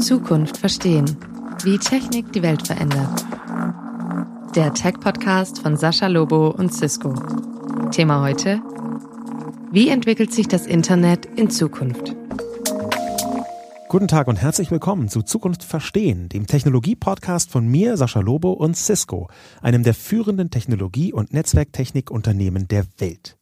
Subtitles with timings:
[0.00, 1.16] Zukunft verstehen.
[1.62, 3.24] Wie Technik die Welt verändert.
[4.56, 7.14] Der Tech-Podcast von Sascha Lobo und Cisco.
[7.92, 8.60] Thema heute:
[9.70, 12.16] Wie entwickelt sich das Internet in Zukunft?
[13.88, 18.76] Guten Tag und herzlich willkommen zu Zukunft Verstehen, dem Technologie-Podcast von mir, Sascha Lobo und
[18.76, 19.28] Cisco,
[19.60, 23.36] einem der führenden Technologie- und Netzwerktechnikunternehmen der Welt.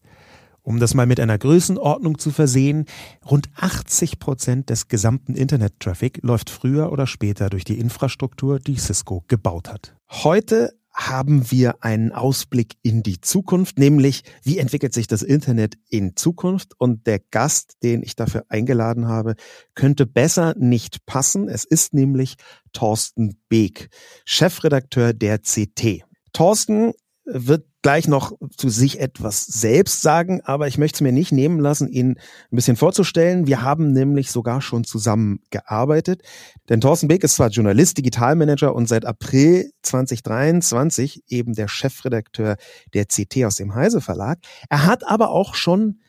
[0.70, 2.84] Um das mal mit einer Größenordnung zu versehen,
[3.28, 9.24] rund 80 Prozent des gesamten Internet-Traffic läuft früher oder später durch die Infrastruktur, die Cisco
[9.26, 9.96] gebaut hat.
[10.08, 16.14] Heute haben wir einen Ausblick in die Zukunft, nämlich wie entwickelt sich das Internet in
[16.14, 16.74] Zukunft.
[16.78, 19.34] Und der Gast, den ich dafür eingeladen habe,
[19.74, 21.48] könnte besser nicht passen.
[21.48, 22.36] Es ist nämlich
[22.72, 23.88] Thorsten Beek,
[24.24, 26.04] Chefredakteur der CT.
[26.32, 26.92] Thorsten
[27.24, 31.58] wird gleich noch zu sich etwas selbst sagen, aber ich möchte es mir nicht nehmen
[31.58, 33.46] lassen, ihn ein bisschen vorzustellen.
[33.46, 36.22] Wir haben nämlich sogar schon zusammen gearbeitet.
[36.68, 42.56] Denn Thorsten Beck ist zwar Journalist, Digitalmanager und seit April 2023 eben der Chefredakteur
[42.92, 44.38] der CT aus dem Heise Verlag.
[44.68, 46.00] Er hat aber auch schon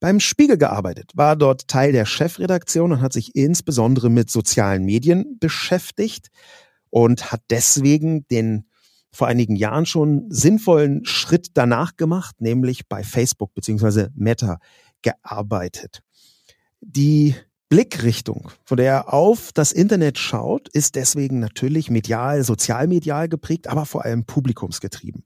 [0.00, 5.38] beim Spiegel gearbeitet, war dort Teil der Chefredaktion und hat sich insbesondere mit sozialen Medien
[5.40, 6.28] beschäftigt
[6.90, 8.67] und hat deswegen den
[9.10, 14.58] vor einigen Jahren schon sinnvollen Schritt danach gemacht, nämlich bei Facebook beziehungsweise Meta
[15.02, 16.02] gearbeitet.
[16.80, 17.34] Die
[17.68, 23.84] Blickrichtung, von der er auf das Internet schaut, ist deswegen natürlich medial, sozialmedial geprägt, aber
[23.84, 25.24] vor allem publikumsgetrieben.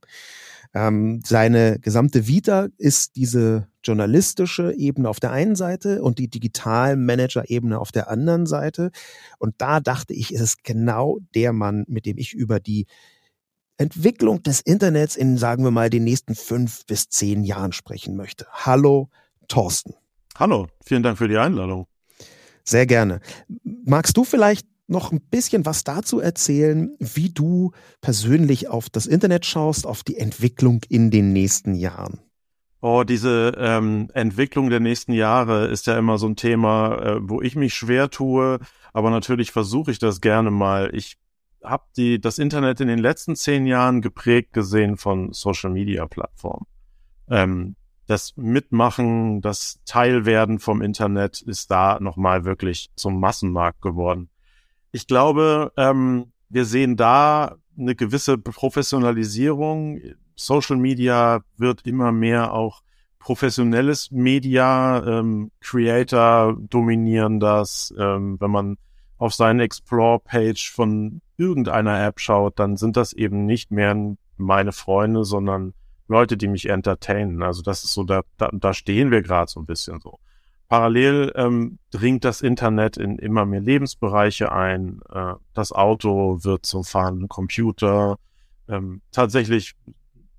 [0.73, 7.79] Ähm, seine gesamte Vita ist diese journalistische Ebene auf der einen Seite und die Digital-Manager-Ebene
[7.79, 8.91] auf der anderen Seite.
[9.37, 12.87] Und da dachte ich, ist es genau der Mann, mit dem ich über die
[13.83, 18.47] Entwicklung des Internets in, sagen wir mal, den nächsten fünf bis zehn Jahren sprechen möchte.
[18.51, 19.09] Hallo,
[19.49, 19.93] Thorsten.
[20.35, 21.85] Hallo, vielen Dank für die Einladung.
[22.63, 23.19] Sehr gerne.
[23.85, 29.45] Magst du vielleicht noch ein bisschen was dazu erzählen, wie du persönlich auf das Internet
[29.45, 32.21] schaust, auf die Entwicklung in den nächsten Jahren?
[32.79, 37.41] Oh, diese ähm, Entwicklung der nächsten Jahre ist ja immer so ein Thema, äh, wo
[37.41, 38.59] ich mich schwer tue,
[38.93, 40.89] aber natürlich versuche ich das gerne mal.
[40.93, 41.17] Ich
[41.63, 46.65] habe die das Internet in den letzten zehn Jahren geprägt gesehen von Social Media Plattformen.
[47.29, 47.75] Ähm,
[48.05, 54.29] das Mitmachen, das Teilwerden vom Internet ist da nochmal wirklich zum Massenmarkt geworden.
[54.91, 60.01] Ich glaube, ähm, wir sehen da eine gewisse Professionalisierung.
[60.35, 62.81] Social Media wird immer mehr auch
[63.19, 65.01] professionelles Media.
[65.05, 67.93] Ähm, Creator dominieren das.
[67.97, 68.77] Ähm, wenn man
[69.17, 75.25] auf seine Explore-Page von irgendeiner App schaut, dann sind das eben nicht mehr meine Freunde,
[75.25, 75.73] sondern
[76.07, 77.43] Leute, die mich entertainen.
[77.43, 80.19] Also das ist so, da, da, da stehen wir gerade so ein bisschen so.
[80.69, 85.01] Parallel ähm, dringt das Internet in immer mehr Lebensbereiche ein.
[85.11, 88.17] Äh, das Auto wird zum fahrenden Computer.
[88.67, 89.75] Ähm, tatsächlich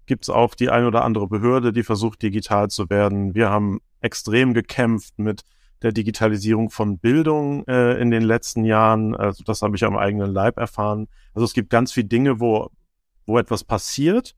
[0.06, 3.34] gibt es auch die ein oder andere Behörde, die versucht, digital zu werden.
[3.34, 5.42] Wir haben extrem gekämpft mit
[5.84, 9.14] der Digitalisierung von Bildung äh, in den letzten Jahren.
[9.14, 11.08] Also das habe ich am eigenen Leib erfahren.
[11.34, 12.70] Also es gibt ganz viele Dinge, wo,
[13.26, 14.34] wo etwas passiert,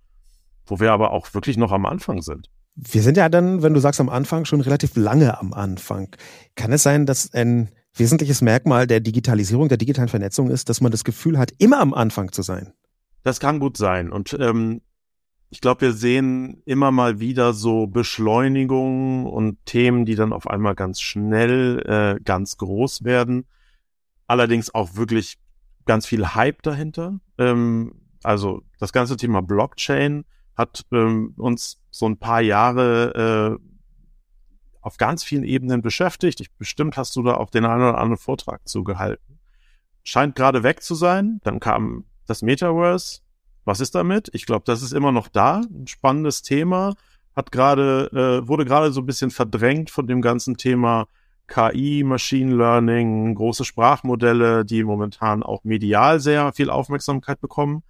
[0.67, 2.51] wo wir aber auch wirklich noch am Anfang sind.
[2.75, 6.15] Wir sind ja dann, wenn du sagst am Anfang, schon relativ lange am Anfang.
[6.57, 10.91] Kann es sein, dass ein wesentliches Merkmal der Digitalisierung, der digitalen Vernetzung ist, dass man
[10.91, 12.73] das Gefühl hat, immer am Anfang zu sein?
[13.23, 14.11] Das kann gut sein.
[14.11, 14.83] Und ähm,
[15.57, 20.75] ich glaube, wir sehen immer mal wieder so Beschleunigungen und Themen, die dann auf einmal
[20.75, 23.47] ganz schnell äh, ganz groß werden.
[24.27, 25.39] Allerdings auch wirklich
[25.87, 27.21] ganz viel Hype dahinter.
[27.39, 30.27] Ähm, also das ganze Thema Blockchain
[30.59, 33.67] hat ähm, uns so ein paar Jahre äh,
[34.83, 36.43] auf ganz vielen Ebenen beschäftigt.
[36.43, 39.39] Ich, bestimmt hast du da auch den einen oder anderen Vortrag zugehalten.
[40.03, 41.41] Scheint gerade weg zu sein.
[41.45, 43.23] Dann kam das Metaverse,
[43.67, 44.31] was ist damit?
[44.33, 45.61] Ich glaube, das ist immer noch da.
[45.61, 46.95] Ein spannendes Thema.
[47.35, 48.09] Hat gerade,
[48.45, 51.09] äh, wurde gerade so ein bisschen verdrängt von dem ganzen Thema
[51.49, 57.83] KI, Machine Learning, große Sprachmodelle, die momentan auch medial sehr viel Aufmerksamkeit bekommen.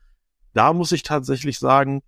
[0.55, 2.03] Da muss ich tatsächlich sagen,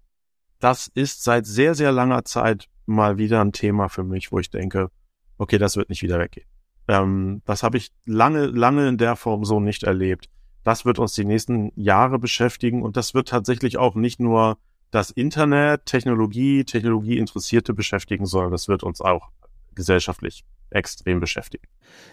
[0.61, 4.51] das ist seit sehr, sehr langer Zeit mal wieder ein Thema für mich, wo ich
[4.51, 4.91] denke,
[5.37, 6.47] okay, das wird nicht wieder weggehen.
[6.89, 10.29] Ähm, das habe ich lange, lange in der Form so nicht erlebt.
[10.69, 14.59] Das wird uns die nächsten Jahre beschäftigen und das wird tatsächlich auch nicht nur
[14.91, 19.31] das Internet, Technologie, Technologieinteressierte beschäftigen, sondern das wird uns auch
[19.75, 21.67] gesellschaftlich extrem beschäftigen.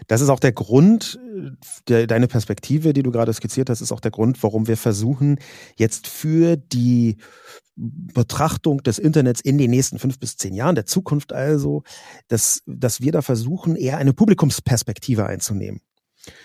[0.06, 1.20] Das ist auch der Grund,
[1.88, 5.38] der, deine Perspektive, die du gerade skizziert hast, ist auch der Grund, warum wir versuchen,
[5.76, 7.18] jetzt für die
[7.74, 11.82] Betrachtung des Internets in den nächsten fünf bis zehn Jahren, der Zukunft also,
[12.28, 15.82] dass, dass wir da versuchen, eher eine Publikumsperspektive einzunehmen.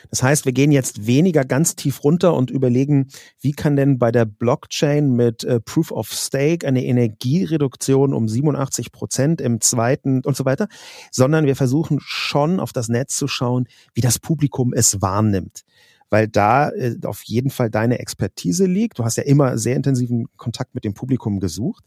[0.10, 3.08] Das heißt, wir gehen jetzt weniger ganz tief runter und überlegen,
[3.40, 8.92] wie kann denn bei der Blockchain mit äh, Proof of Stake eine Energiereduktion um 87
[8.92, 10.68] Prozent im zweiten und so weiter,
[11.12, 15.64] sondern wir versuchen schon auf das Netz zu schauen, wie das Publikum es wahrnimmt
[16.12, 19.00] weil da äh, auf jeden Fall deine Expertise liegt.
[19.00, 21.84] Du hast ja immer sehr intensiven Kontakt mit dem Publikum gesucht.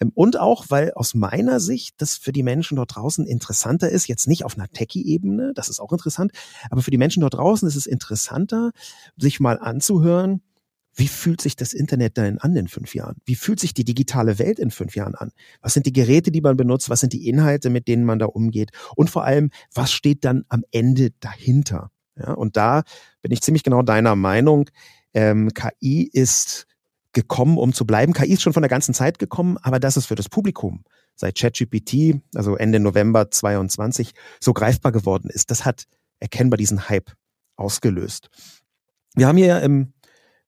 [0.00, 4.06] Ähm, und auch, weil aus meiner Sicht das für die Menschen dort draußen interessanter ist,
[4.06, 6.30] jetzt nicht auf einer Techie-Ebene, das ist auch interessant,
[6.70, 8.70] aber für die Menschen dort draußen ist es interessanter,
[9.16, 10.42] sich mal anzuhören,
[10.96, 13.16] wie fühlt sich das Internet denn an in fünf Jahren?
[13.24, 15.32] Wie fühlt sich die digitale Welt in fünf Jahren an?
[15.60, 16.88] Was sind die Geräte, die man benutzt?
[16.88, 18.70] Was sind die Inhalte, mit denen man da umgeht?
[18.94, 21.90] Und vor allem, was steht dann am Ende dahinter?
[22.16, 22.82] Ja, und da
[23.22, 24.70] bin ich ziemlich genau deiner Meinung.
[25.14, 26.66] Ähm, KI ist
[27.12, 28.12] gekommen, um zu bleiben.
[28.12, 30.84] KI ist schon von der ganzen Zeit gekommen, aber das ist für das Publikum
[31.16, 35.50] seit ChatGPT, also Ende November 22, so greifbar geworden ist.
[35.50, 35.84] Das hat
[36.18, 37.12] erkennbar diesen Hype
[37.56, 38.28] ausgelöst.
[39.14, 39.93] Wir haben hier im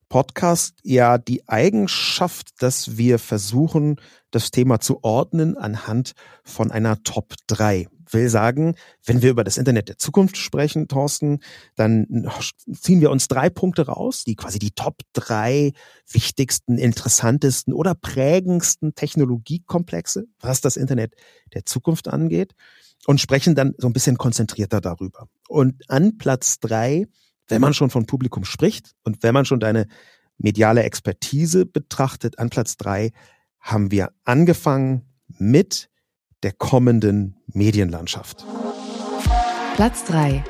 [0.08, 3.97] Podcast ja die Eigenschaft, dass wir versuchen,
[4.31, 6.12] das Thema zu ordnen anhand
[6.44, 8.75] von einer Top 3 will sagen,
[9.05, 11.41] wenn wir über das Internet der Zukunft sprechen, Thorsten,
[11.75, 12.31] dann
[12.73, 15.73] ziehen wir uns drei Punkte raus, die quasi die Top drei
[16.11, 21.14] wichtigsten, interessantesten oder prägendsten Technologiekomplexe, was das Internet
[21.55, 22.55] der Zukunft angeht,
[23.06, 25.29] und sprechen dann so ein bisschen konzentrierter darüber.
[25.49, 27.06] Und an Platz drei,
[27.49, 29.87] wenn man schon von Publikum spricht und wenn man schon deine
[30.39, 33.13] mediale Expertise betrachtet, an Platz drei
[33.61, 35.89] haben wir angefangen mit
[36.43, 38.45] der kommenden Medienlandschaft.
[39.75, 40.45] Platz 3.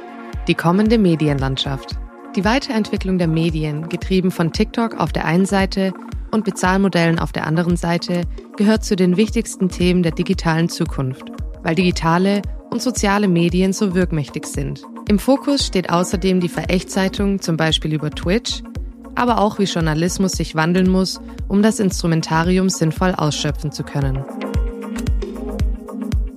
[0.46, 1.96] Die kommende Medienlandschaft.
[2.36, 5.94] Die Weiterentwicklung der Medien, getrieben von TikTok auf der einen Seite
[6.30, 8.22] und Bezahlmodellen auf der anderen Seite,
[8.56, 11.32] gehört zu den wichtigsten Themen der digitalen Zukunft,
[11.66, 14.84] weil digitale und soziale Medien so wirkmächtig sind.
[15.08, 18.62] Im Fokus steht außerdem die Verächtzeitung, zum Beispiel über Twitch,
[19.16, 24.24] aber auch wie Journalismus sich wandeln muss, um das Instrumentarium sinnvoll ausschöpfen zu können.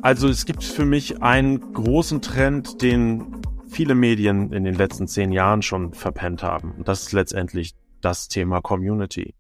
[0.02, 3.36] Also es gibt für mich einen großen Trend, den
[3.70, 6.72] viele Medien in den letzten zehn Jahren schon verpennt haben.
[6.76, 9.36] Und das ist letztendlich das Thema Community.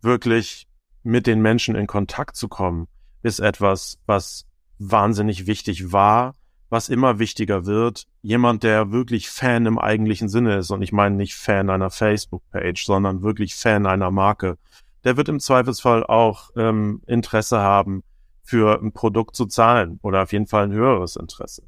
[0.00, 0.68] Wirklich
[1.02, 2.86] mit den Menschen in Kontakt zu kommen,
[3.24, 4.46] ist etwas, was
[4.78, 6.34] wahnsinnig wichtig war,
[6.70, 8.06] was immer wichtiger wird.
[8.22, 12.84] Jemand, der wirklich Fan im eigentlichen Sinne ist, und ich meine nicht Fan einer Facebook-Page,
[12.84, 14.58] sondern wirklich Fan einer Marke,
[15.04, 18.02] der wird im Zweifelsfall auch ähm, Interesse haben,
[18.42, 21.62] für ein Produkt zu zahlen oder auf jeden Fall ein höheres Interesse.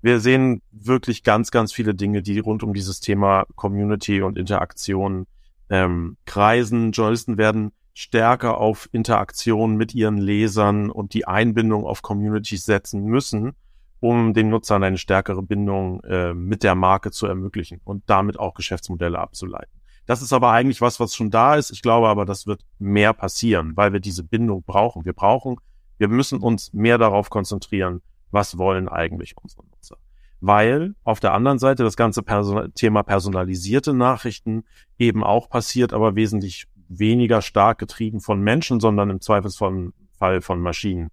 [0.00, 5.26] Wir sehen wirklich ganz, ganz viele Dinge, die rund um dieses Thema Community und Interaktion
[5.70, 6.92] ähm, kreisen.
[6.92, 13.52] Journalisten werden stärker auf Interaktion mit ihren Lesern und die Einbindung auf Communities setzen müssen,
[14.00, 18.54] um den Nutzern eine stärkere Bindung äh, mit der Marke zu ermöglichen und damit auch
[18.54, 19.80] Geschäftsmodelle abzuleiten.
[20.06, 21.70] Das ist aber eigentlich was, was schon da ist.
[21.70, 25.06] Ich glaube aber, das wird mehr passieren, weil wir diese Bindung brauchen.
[25.06, 25.56] Wir brauchen
[25.98, 29.96] wir müssen uns mehr darauf konzentrieren, was wollen eigentlich unsere Nutzer.
[30.40, 34.64] Weil auf der anderen Seite das ganze Person Thema personalisierte Nachrichten
[34.98, 41.10] eben auch passiert, aber wesentlich weniger stark getrieben von Menschen, sondern im Zweifelsfall von Maschinen.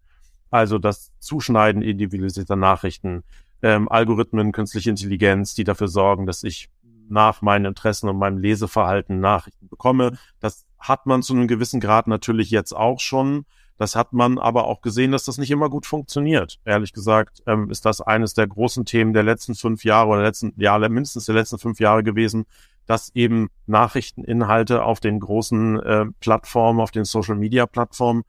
[0.50, 3.23] Also das Zuschneiden individualisierter Nachrichten,
[3.62, 6.69] ähm, Algorithmen, künstliche Intelligenz, die dafür sorgen, dass ich
[7.09, 10.18] nach meinen Interessen und meinem Leseverhalten Nachrichten bekomme.
[10.40, 13.45] Das hat man zu einem gewissen Grad natürlich jetzt auch schon.
[13.78, 16.59] Das hat man aber auch gesehen, dass das nicht immer gut funktioniert.
[16.66, 20.54] Ehrlich gesagt ähm, ist das eines der großen Themen der letzten fünf Jahre oder letzten,
[20.57, 22.45] ja, mindestens der letzten fünf Jahre gewesen,
[22.85, 28.23] dass eben Nachrichteninhalte auf den großen äh, Plattformen, auf den Social-Media-Plattformen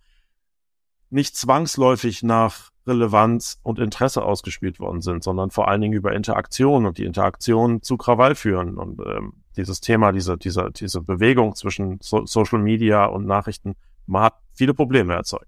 [1.11, 6.87] nicht zwangsläufig nach Relevanz und Interesse ausgespielt worden sind, sondern vor allen Dingen über Interaktion
[6.87, 8.77] und die Interaktion zu Krawall führen.
[8.77, 13.75] Und ähm, dieses Thema, diese, diese, diese Bewegung zwischen so Social Media und Nachrichten
[14.07, 15.47] man hat viele Probleme erzeugt.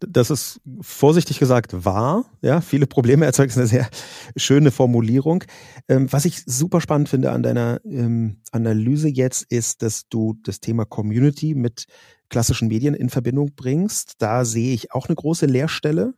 [0.00, 2.24] Das ist vorsichtig gesagt wahr.
[2.42, 3.88] Ja, viele Probleme erzeugt ist eine sehr
[4.36, 5.44] schöne Formulierung.
[5.88, 10.60] Ähm, was ich super spannend finde an deiner ähm, Analyse jetzt ist, dass du das
[10.60, 11.86] Thema Community mit
[12.28, 14.14] klassischen Medien in Verbindung bringst.
[14.18, 16.14] Da sehe ich auch eine große Leerstelle.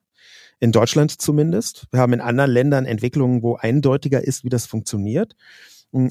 [0.59, 1.87] In Deutschland zumindest.
[1.91, 5.37] Wir haben in anderen Ländern Entwicklungen, wo eindeutiger ist, wie das funktioniert.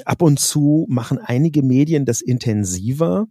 [0.05, 3.27] Ab und zu machen einige Medien das intensiver.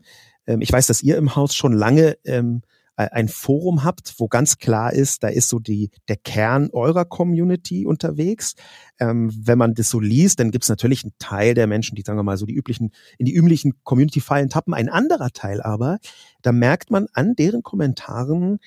[0.47, 4.29] Ähm, ich weiß, dass ihr im Haus schon lange ähm, äh, ein Forum habt, wo
[4.29, 8.55] ganz klar ist, da ist so die, der Kern eurer Community unterwegs.
[9.01, 12.03] Ähm, wenn man das so liest, dann gibt es natürlich einen Teil der Menschen, die,
[12.03, 14.75] sagen wir mal, so die üblichen, in die üblichen Community-Fallen tappen.
[14.75, 15.99] Ein anderer Teil aber,
[16.43, 18.59] da merkt man an deren Kommentaren,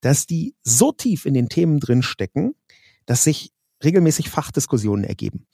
[0.00, 2.54] dass die so tief in den Themen drin stecken,
[3.06, 3.52] dass sich
[3.84, 5.46] regelmäßig Fachdiskussionen ergeben.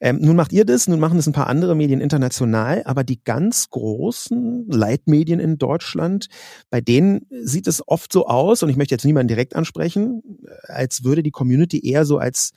[0.00, 3.22] Ähm, nun macht ihr das, nun machen es ein paar andere Medien international, aber die
[3.22, 6.28] ganz großen Leitmedien in Deutschland,
[6.70, 10.22] bei denen sieht es oft so aus, und ich möchte jetzt niemanden direkt ansprechen,
[10.64, 12.52] als würde die Community eher so als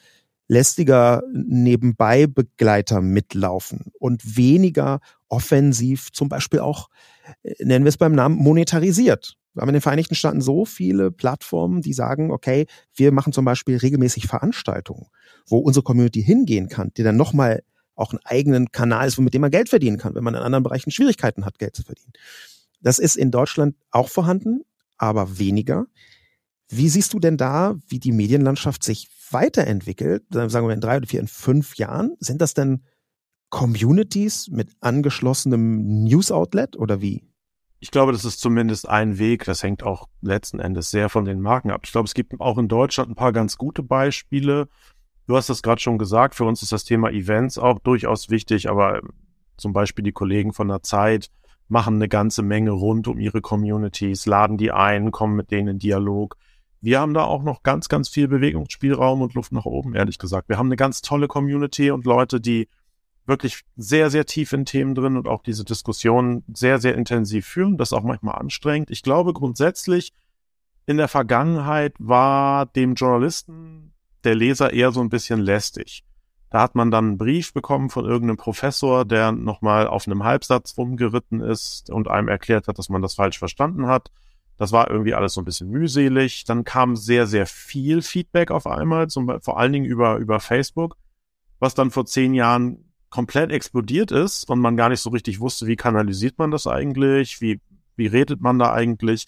[0.48, 6.90] lästiger Nebenbei-Begleiter mitlaufen und weniger offensiv zum Beispiel auch,
[7.44, 9.36] äh, nennen wir es beim Namen, monetarisiert.
[9.58, 13.44] Wir haben in den Vereinigten Staaten so viele Plattformen, die sagen, okay, wir machen zum
[13.44, 15.08] Beispiel regelmäßig Veranstaltungen,
[15.48, 17.64] wo unsere Community hingehen kann, die dann nochmal
[17.96, 20.64] auch einen eigenen Kanal ist, mit dem man Geld verdienen kann, wenn man in anderen
[20.64, 22.14] Bereichen Schwierigkeiten hat, Geld zu verdienen.
[22.82, 24.62] Das ist in Deutschland auch vorhanden,
[24.98, 25.88] aber weniger.
[26.70, 30.24] Wie siehst du denn da, wie die Medienlandschaft sich weiterentwickelt?
[30.30, 32.16] Sagen wir in drei oder vier, in fünf Jahren?
[32.20, 32.84] Sind das denn
[33.50, 37.24] Communities mit angeschlossenem News-Outlet oder wie?
[37.80, 39.46] Ich glaube, das ist zumindest ein Weg.
[39.46, 41.82] Das hängt auch letzten Endes sehr von den Marken ab.
[41.84, 44.68] Ich glaube, es gibt auch in Deutschland ein paar ganz gute Beispiele.
[45.28, 46.36] Du hast das gerade schon gesagt.
[46.36, 49.02] Für uns ist das Thema Events auch durchaus wichtig, aber
[49.58, 51.30] zum Beispiel die Kollegen von der Zeit
[51.68, 55.80] machen eine ganze Menge rund um ihre Communities, laden die ein, kommen mit denen in
[55.80, 56.38] Dialog.
[56.80, 60.48] Wir haben da auch noch ganz, ganz viel Bewegungsspielraum und Luft nach oben, ehrlich gesagt.
[60.48, 62.70] Wir haben eine ganz tolle Community und Leute, die
[63.28, 67.78] wirklich sehr, sehr tief in Themen drin und auch diese Diskussion sehr, sehr intensiv führen.
[67.78, 68.90] Das auch manchmal anstrengend.
[68.90, 70.14] Ich glaube grundsätzlich,
[70.86, 73.94] in der Vergangenheit war dem Journalisten
[74.24, 76.04] der Leser eher so ein bisschen lästig.
[76.50, 80.78] Da hat man dann einen Brief bekommen von irgendeinem Professor, der nochmal auf einem Halbsatz
[80.78, 84.12] rumgeritten ist und einem erklärt hat, dass man das falsch verstanden hat.
[84.58, 86.46] Das war irgendwie alles so ein bisschen mühselig.
[86.46, 90.96] Dann kam sehr, sehr viel Feedback auf einmal, zum, vor allen Dingen über, über Facebook,
[91.60, 92.87] was dann vor zehn Jahren
[93.18, 97.42] komplett explodiert ist und man gar nicht so richtig wusste, wie kanalisiert man das eigentlich,
[97.42, 97.60] wie,
[97.96, 99.26] wie redet man da eigentlich.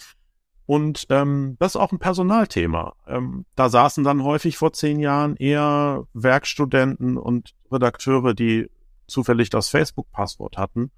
[0.68, 2.94] Und ähm, das ist auch ein Personalthema.
[3.08, 8.70] Ähm, da saßen dann häufig vor zehn Jahren eher Werkstudenten und Redakteure, die
[9.08, 10.92] zufällig das Facebook-Passwort hatten.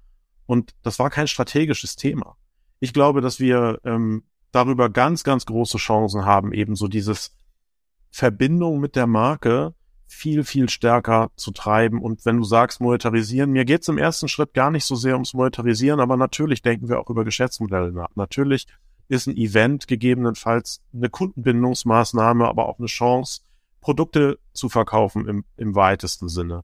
[0.44, 2.36] Und das war kein strategisches Thema.
[2.78, 7.34] Ich glaube, dass wir ähm, darüber ganz, ganz große Chancen haben, eben so dieses
[8.10, 9.74] Verbindung mit der Marke
[10.12, 12.00] viel, viel stärker zu treiben.
[12.00, 15.14] Und wenn du sagst, monetarisieren, mir geht es im ersten Schritt gar nicht so sehr
[15.14, 18.10] ums Monetarisieren, aber natürlich denken wir auch über Geschäftsmodelle nach.
[18.14, 18.66] Natürlich
[19.08, 23.40] ist ein Event gegebenenfalls eine Kundenbindungsmaßnahme, aber auch eine Chance,
[23.80, 26.62] Produkte zu verkaufen im, im weitesten Sinne.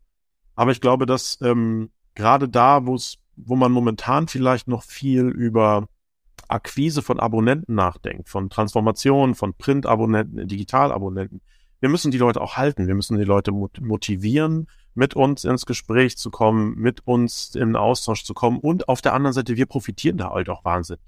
[0.54, 5.28] Aber ich glaube, dass ähm, gerade da, wo es, wo man momentan vielleicht noch viel
[5.28, 5.88] über
[6.48, 11.40] Akquise von Abonnenten nachdenkt, von Transformation von Print-Abonnenten in Digital-Abonnenten,
[11.80, 12.86] wir müssen die Leute auch halten.
[12.86, 18.24] Wir müssen die Leute motivieren, mit uns ins Gespräch zu kommen, mit uns in Austausch
[18.24, 18.58] zu kommen.
[18.58, 21.02] Und auf der anderen Seite, wir profitieren da halt auch wahnsinnig.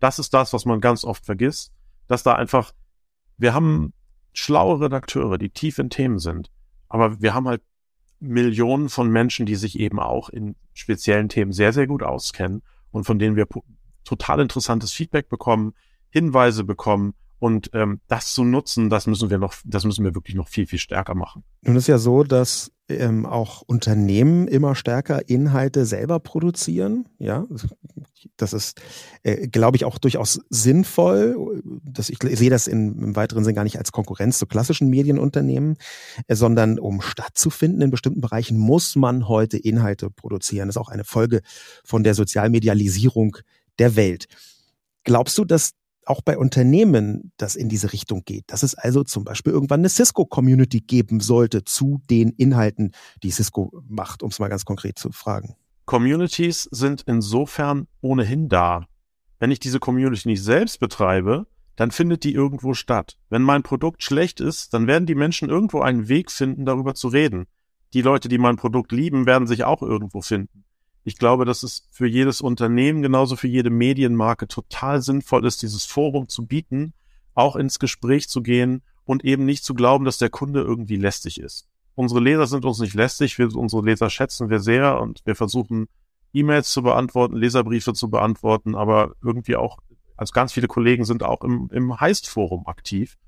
[0.00, 1.72] Das ist das, was man ganz oft vergisst,
[2.08, 2.72] dass da einfach,
[3.36, 3.92] wir haben
[4.32, 6.50] schlaue Redakteure, die tief in Themen sind.
[6.88, 7.62] Aber wir haben halt
[8.18, 13.04] Millionen von Menschen, die sich eben auch in speziellen Themen sehr, sehr gut auskennen und
[13.04, 13.46] von denen wir
[14.04, 15.74] total interessantes Feedback bekommen,
[16.10, 20.36] Hinweise bekommen und ähm, das zu nutzen, das müssen wir noch, das müssen wir wirklich
[20.36, 21.42] noch viel, viel stärker machen.
[21.62, 27.08] Nun ist ja so, dass ähm, auch Unternehmen immer stärker Inhalte selber produzieren.
[27.18, 27.46] Ja,
[28.36, 28.82] das ist,
[29.22, 31.62] äh, glaube ich, auch durchaus sinnvoll.
[31.82, 35.76] Das, ich sehe das in, im weiteren Sinn gar nicht als Konkurrenz zu klassischen Medienunternehmen,
[36.26, 40.68] äh, sondern um stattzufinden in bestimmten Bereichen muss man heute Inhalte produzieren.
[40.68, 41.40] Das ist auch eine Folge
[41.84, 43.38] von der Sozialmedialisierung
[43.78, 44.26] der Welt.
[45.04, 45.72] Glaubst du, dass
[46.06, 49.88] auch bei Unternehmen das in diese Richtung geht, dass es also zum Beispiel irgendwann eine
[49.88, 52.92] Cisco-Community geben sollte zu den Inhalten,
[53.22, 55.56] die Cisco macht, um es mal ganz konkret zu fragen.
[55.84, 58.86] Communities sind insofern ohnehin da.
[59.38, 63.16] Wenn ich diese Community nicht selbst betreibe, dann findet die irgendwo statt.
[63.30, 67.08] Wenn mein Produkt schlecht ist, dann werden die Menschen irgendwo einen Weg finden, darüber zu
[67.08, 67.46] reden.
[67.94, 70.64] Die Leute, die mein Produkt lieben, werden sich auch irgendwo finden.
[71.04, 75.86] Ich glaube, dass es für jedes Unternehmen, genauso für jede Medienmarke total sinnvoll ist, dieses
[75.86, 76.92] Forum zu bieten,
[77.34, 81.40] auch ins Gespräch zu gehen und eben nicht zu glauben, dass der Kunde irgendwie lästig
[81.40, 81.68] ist.
[81.94, 85.88] Unsere Leser sind uns nicht lästig, wir, unsere Leser schätzen wir sehr und wir versuchen
[86.32, 89.78] E-Mails zu beantworten, Leserbriefe zu beantworten, aber irgendwie auch,
[90.16, 93.18] also ganz viele Kollegen sind auch im, im Heist-Forum aktiv.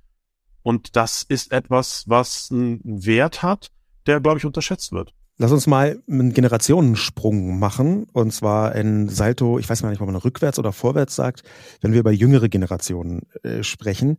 [0.63, 3.73] Und das ist etwas, was einen Wert hat,
[4.07, 5.15] der, glaube ich, unterschätzt wird.
[5.43, 10.07] Lass uns mal einen Generationensprung machen und zwar ein Salto, ich weiß gar nicht, ob
[10.07, 11.43] man rückwärts oder vorwärts sagt,
[11.81, 14.19] wenn wir über jüngere Generationen äh, sprechen,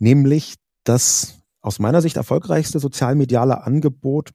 [0.00, 4.30] nämlich das aus meiner Sicht erfolgreichste sozialmediale Angebot,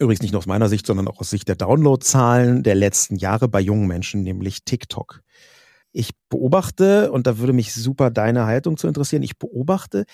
[0.00, 3.46] übrigens nicht nur aus meiner Sicht, sondern auch aus Sicht der Downloadzahlen der letzten Jahre
[3.46, 5.22] bei jungen Menschen, nämlich TikTok.
[5.92, 10.04] Ich beobachte, und da würde mich super deine Haltung zu interessieren, ich beobachte,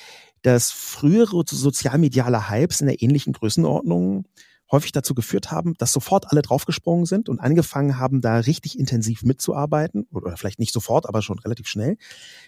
[0.42, 4.26] dass frühere sozialmediale Hypes in der ähnlichen Größenordnung
[4.70, 9.22] häufig dazu geführt haben, dass sofort alle draufgesprungen sind und angefangen haben, da richtig intensiv
[9.22, 11.96] mitzuarbeiten, oder vielleicht nicht sofort, aber schon relativ schnell,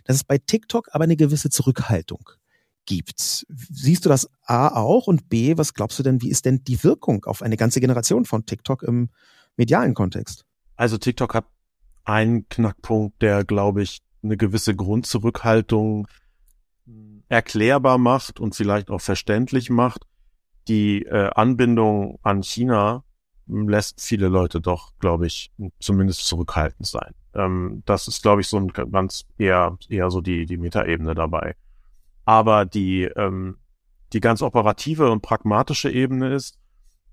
[0.05, 2.31] dass es bei TikTok aber eine gewisse Zurückhaltung
[2.87, 3.47] gibt.
[3.49, 6.83] Siehst du das A auch und B, was glaubst du denn, wie ist denn die
[6.83, 9.11] Wirkung auf eine ganze Generation von TikTok im
[9.57, 10.45] medialen Kontext?
[10.77, 11.47] Also TikTok hat
[12.05, 16.09] einen Knackpunkt, der, glaube ich, eine gewisse Grundzurückhaltung
[17.29, 20.05] erklärbar macht und vielleicht auch verständlich macht
[20.71, 23.03] die äh, Anbindung an China
[23.47, 25.51] lässt viele Leute doch, glaube ich,
[25.81, 27.13] zumindest zurückhaltend sein.
[27.35, 31.57] Ähm, das ist, glaube ich, so ein ganz eher, eher so die, die Metaebene dabei.
[32.25, 33.57] Aber die, ähm,
[34.13, 36.57] die ganz operative und pragmatische Ebene ist,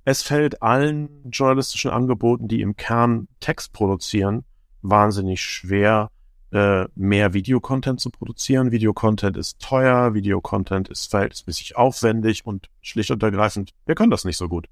[0.05, 4.45] es fällt allen journalistischen Angeboten, die im Kern Text produzieren,
[4.83, 6.11] wahnsinnig schwer,
[6.51, 8.71] äh, mehr Videocontent zu produzieren.
[8.71, 14.37] Videocontent ist teuer, Videocontent ist verhältnismäßig aufwendig und schlicht und ergreifend, wir können das nicht
[14.37, 14.67] so gut.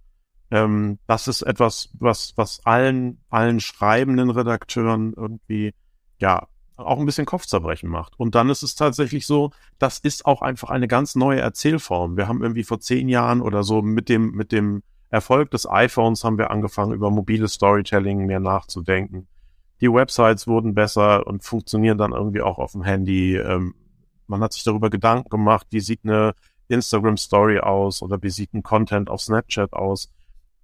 [0.52, 5.74] Ähm, das ist etwas, was, was allen, allen schreibenden Redakteuren irgendwie,
[6.20, 8.20] ja, auch ein bisschen Kopfzerbrechen macht.
[8.20, 12.18] Und dann ist es tatsächlich so, das ist auch einfach eine ganz neue Erzählform.
[12.18, 16.26] Wir haben irgendwie vor zehn Jahren oder so mit dem, mit dem Erfolg des iPhones
[16.26, 19.28] haben wir angefangen, über mobiles Storytelling mehr nachzudenken
[19.82, 23.36] die Websites wurden besser und funktionieren dann irgendwie auch auf dem Handy.
[23.36, 23.76] Ähm,
[24.28, 26.34] man hat sich darüber Gedanken gemacht, wie sieht eine
[26.68, 30.12] Instagram Story aus oder wie sieht ein Content auf Snapchat aus.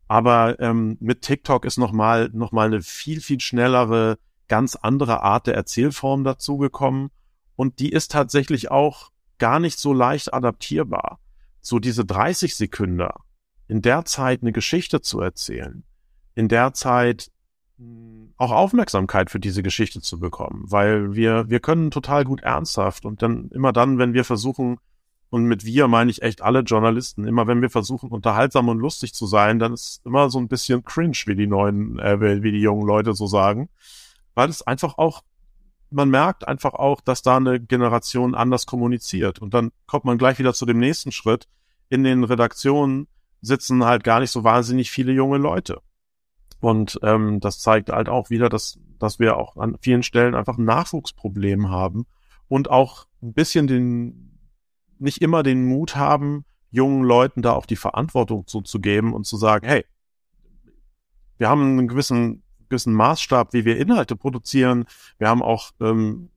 [0.07, 5.47] Aber ähm, mit TikTok ist nochmal noch mal eine viel, viel schnellere, ganz andere Art
[5.47, 7.11] der Erzählform dazugekommen.
[7.55, 11.19] Und die ist tatsächlich auch gar nicht so leicht adaptierbar.
[11.61, 13.07] So diese 30 Sekunden,
[13.67, 15.83] in der Zeit eine Geschichte zu erzählen,
[16.35, 17.31] in der Zeit
[18.41, 23.21] auch Aufmerksamkeit für diese Geschichte zu bekommen, weil wir, wir können total gut ernsthaft und
[23.21, 24.79] dann immer dann, wenn wir versuchen,
[25.29, 29.13] und mit wir meine ich echt alle Journalisten, immer wenn wir versuchen, unterhaltsam und lustig
[29.13, 32.61] zu sein, dann ist immer so ein bisschen cringe, wie die neuen, äh, wie die
[32.61, 33.69] jungen Leute so sagen,
[34.33, 35.21] weil es einfach auch,
[35.89, 40.39] man merkt einfach auch, dass da eine Generation anders kommuniziert und dann kommt man gleich
[40.39, 41.47] wieder zu dem nächsten Schritt.
[41.89, 43.07] In den Redaktionen
[43.41, 45.81] sitzen halt gar nicht so wahnsinnig viele junge Leute.
[46.61, 50.57] Und ähm, das zeigt halt auch wieder, dass, dass wir auch an vielen Stellen einfach
[50.57, 52.05] ein Nachwuchsproblem haben
[52.47, 54.37] und auch ein bisschen den,
[54.99, 59.67] nicht immer den Mut haben, jungen Leuten da auch die Verantwortung zuzugeben und zu sagen,
[59.67, 59.85] hey,
[61.39, 64.85] wir haben einen gewissen, gewissen Maßstab, wie wir Inhalte produzieren.
[65.17, 66.29] Wir haben auch, ähm,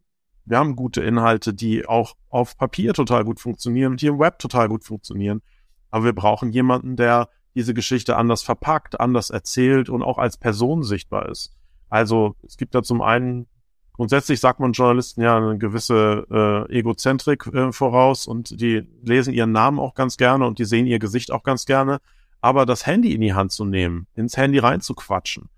[0.47, 4.39] wir haben gute Inhalte, die auch auf Papier total gut funktionieren und hier im Web
[4.39, 5.43] total gut funktionieren.
[5.91, 10.83] Aber wir brauchen jemanden, der diese Geschichte anders verpackt, anders erzählt und auch als Person
[10.83, 11.53] sichtbar ist.
[11.89, 13.47] Also es gibt da zum einen,
[13.93, 16.27] grundsätzlich sagt man Journalisten ja eine gewisse
[16.69, 20.87] äh, Egozentrik äh, voraus und die lesen ihren Namen auch ganz gerne und die sehen
[20.87, 22.01] ihr Gesicht auch ganz gerne.
[22.41, 25.49] Aber das Handy in die Hand zu nehmen, ins Handy reinzuquatschen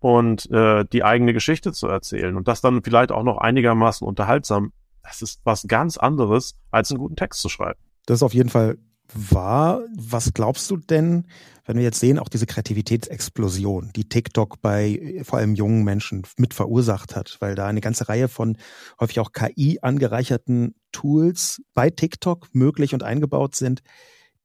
[0.00, 4.72] und äh, die eigene Geschichte zu erzählen und das dann vielleicht auch noch einigermaßen unterhaltsam,
[5.02, 7.78] das ist was ganz anderes, als einen guten Text zu schreiben.
[8.06, 8.78] Das ist auf jeden Fall
[9.14, 9.82] war.
[9.96, 11.26] Was glaubst du denn,
[11.64, 16.54] wenn wir jetzt sehen, auch diese Kreativitätsexplosion, die TikTok bei vor allem jungen Menschen mit
[16.54, 18.58] verursacht hat, weil da eine ganze Reihe von
[19.00, 23.82] häufig auch KI angereicherten Tools bei TikTok möglich und eingebaut sind,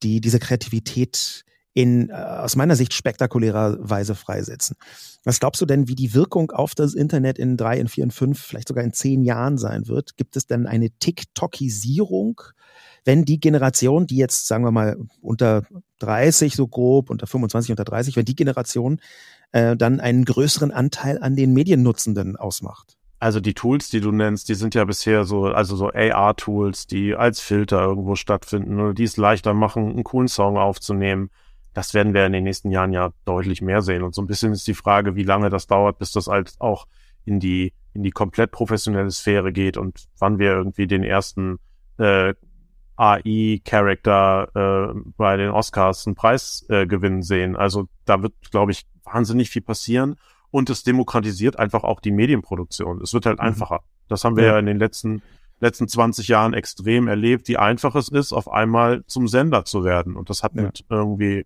[0.02, 4.76] die diese Kreativität in äh, aus meiner Sicht spektakulärer Weise freisetzen.
[5.24, 8.12] Was glaubst du denn, wie die Wirkung auf das Internet in drei, in vier, in
[8.12, 10.18] fünf, vielleicht sogar in zehn Jahren sein wird?
[10.18, 12.42] Gibt es denn eine TikTokisierung
[13.06, 15.64] wenn die Generation, die jetzt, sagen wir mal, unter
[16.00, 19.00] 30 so grob, unter 25, unter 30, wenn die Generation
[19.52, 22.98] äh, dann einen größeren Anteil an den Mediennutzenden ausmacht.
[23.20, 27.16] Also die Tools, die du nennst, die sind ja bisher so, also so AR-Tools, die
[27.16, 31.30] als Filter irgendwo stattfinden oder die es leichter machen, einen coolen Song aufzunehmen.
[31.74, 34.04] Das werden wir in den nächsten Jahren ja deutlich mehr sehen.
[34.04, 36.88] Und so ein bisschen ist die Frage, wie lange das dauert, bis das halt auch
[37.26, 41.60] in die, in die komplett professionelle Sphäre geht und wann wir irgendwie den ersten
[41.98, 42.34] äh,
[43.00, 47.56] AI-Character äh, bei den Oscars einen Preis äh, gewinnen sehen.
[47.56, 50.18] Also da wird, glaube ich, wahnsinnig viel passieren
[50.52, 53.02] und es demokratisiert einfach auch die Medienproduktion.
[53.02, 53.46] Es wird halt mhm.
[53.46, 53.82] einfacher.
[54.08, 54.54] Das haben wir ja.
[54.54, 55.22] ja in den letzten
[55.62, 60.16] letzten 20 Jahren extrem erlebt, wie einfach es ist, auf einmal zum Sender zu werden.
[60.16, 60.64] Und das hat ja.
[60.64, 61.46] mit irgendwie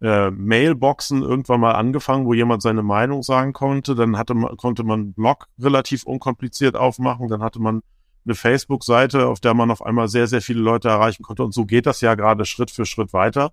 [0.00, 3.94] äh, Mailboxen irgendwann mal angefangen, wo jemand seine Meinung sagen konnte.
[3.94, 7.28] Dann hatte man, konnte man einen Blog relativ unkompliziert aufmachen.
[7.28, 7.82] Dann hatte man
[8.24, 11.44] eine Facebook-Seite, auf der man auf einmal sehr, sehr viele Leute erreichen konnte.
[11.44, 13.52] Und so geht das ja gerade Schritt für Schritt weiter.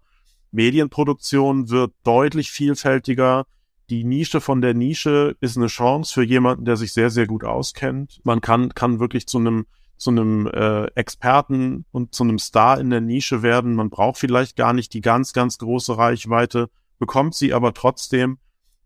[0.51, 3.45] Medienproduktion wird deutlich vielfältiger.
[3.89, 7.43] Die Nische von der Nische ist eine Chance für jemanden, der sich sehr, sehr gut
[7.43, 8.21] auskennt.
[8.23, 9.65] Man kann, kann wirklich zu einem
[9.99, 13.75] zu einem äh, Experten und zu einem Star in der Nische werden.
[13.75, 18.38] Man braucht vielleicht gar nicht die ganz, ganz große Reichweite, bekommt sie aber trotzdem.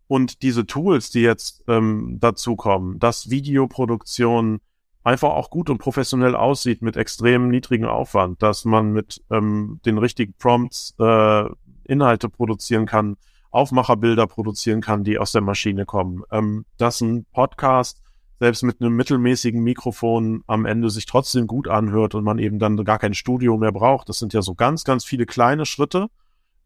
[0.08, 4.60] Und diese Tools, die jetzt ähm, dazu kommen, dass Videoproduktion
[5.04, 9.98] einfach auch gut und professionell aussieht mit extrem niedrigem Aufwand, dass man mit ähm, den
[9.98, 11.44] richtigen Prompts äh,
[11.84, 13.16] Inhalte produzieren kann,
[13.50, 18.00] Aufmacherbilder produzieren kann, die aus der Maschine kommen, ähm, dass ein Podcast
[18.40, 22.82] selbst mit einem mittelmäßigen Mikrofon am Ende sich trotzdem gut anhört und man eben dann
[22.84, 24.08] gar kein Studio mehr braucht.
[24.08, 26.08] Das sind ja so ganz, ganz viele kleine Schritte.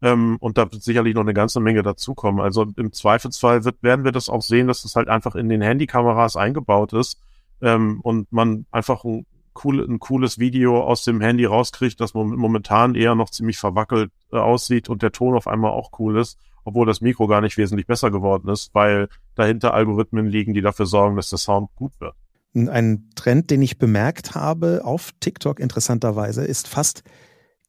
[0.01, 2.39] Ähm, und da wird sicherlich noch eine ganze Menge dazukommen.
[2.39, 5.61] Also im Zweifelsfall wird, werden wir das auch sehen, dass das halt einfach in den
[5.61, 7.21] Handykameras eingebaut ist
[7.61, 9.25] ähm, und man einfach ein,
[9.63, 14.37] cool, ein cooles Video aus dem Handy rauskriegt, das momentan eher noch ziemlich verwackelt äh,
[14.37, 16.37] aussieht und der Ton auf einmal auch cool ist
[16.69, 20.85] obwohl das Mikro gar nicht wesentlich besser geworden ist, weil dahinter Algorithmen liegen, die dafür
[20.85, 22.13] sorgen, dass der Sound gut wird.
[22.53, 27.03] Ein Trend, den ich bemerkt habe auf TikTok interessanterweise, ist fast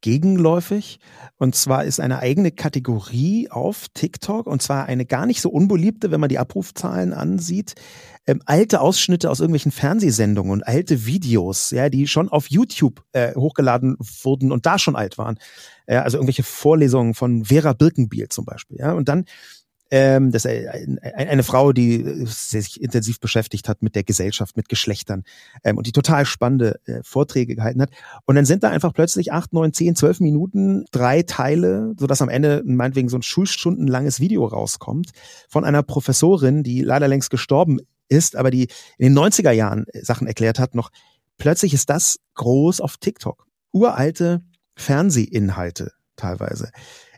[0.00, 0.98] gegenläufig.
[1.36, 6.10] Und zwar ist eine eigene Kategorie auf TikTok, und zwar eine gar nicht so unbeliebte,
[6.10, 7.74] wenn man die Abrufzahlen ansieht,
[8.26, 13.34] ähm, alte Ausschnitte aus irgendwelchen Fernsehsendungen und alte Videos, ja, die schon auf YouTube äh,
[13.34, 15.38] hochgeladen wurden und da schon alt waren.
[15.88, 18.78] Ja, also irgendwelche Vorlesungen von Vera Birkenbiel zum Beispiel.
[18.78, 19.24] Ja, und dann
[19.90, 20.50] ähm, das ist
[21.03, 25.24] eine Frau, die sich intensiv beschäftigt hat mit der Gesellschaft, mit Geschlechtern
[25.64, 27.90] ähm, und die total spannende äh, Vorträge gehalten hat.
[28.24, 32.29] Und dann sind da einfach plötzlich acht, neun, zehn, zwölf Minuten, drei Teile, sodass am
[32.29, 35.11] Ende meinetwegen so ein schulstundenlanges Video rauskommt
[35.48, 40.05] von einer Professorin, die leider längst gestorben ist, aber die in den 90er Jahren äh,
[40.05, 40.90] Sachen erklärt hat, noch
[41.37, 43.46] plötzlich ist das groß auf TikTok.
[43.72, 44.42] Uralte
[44.76, 46.70] Fernsehinhalte teilweise.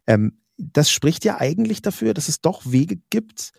[0.07, 0.42] Ähm,
[0.73, 3.53] das spricht ja eigentlich dafür, dass es doch Wege gibt,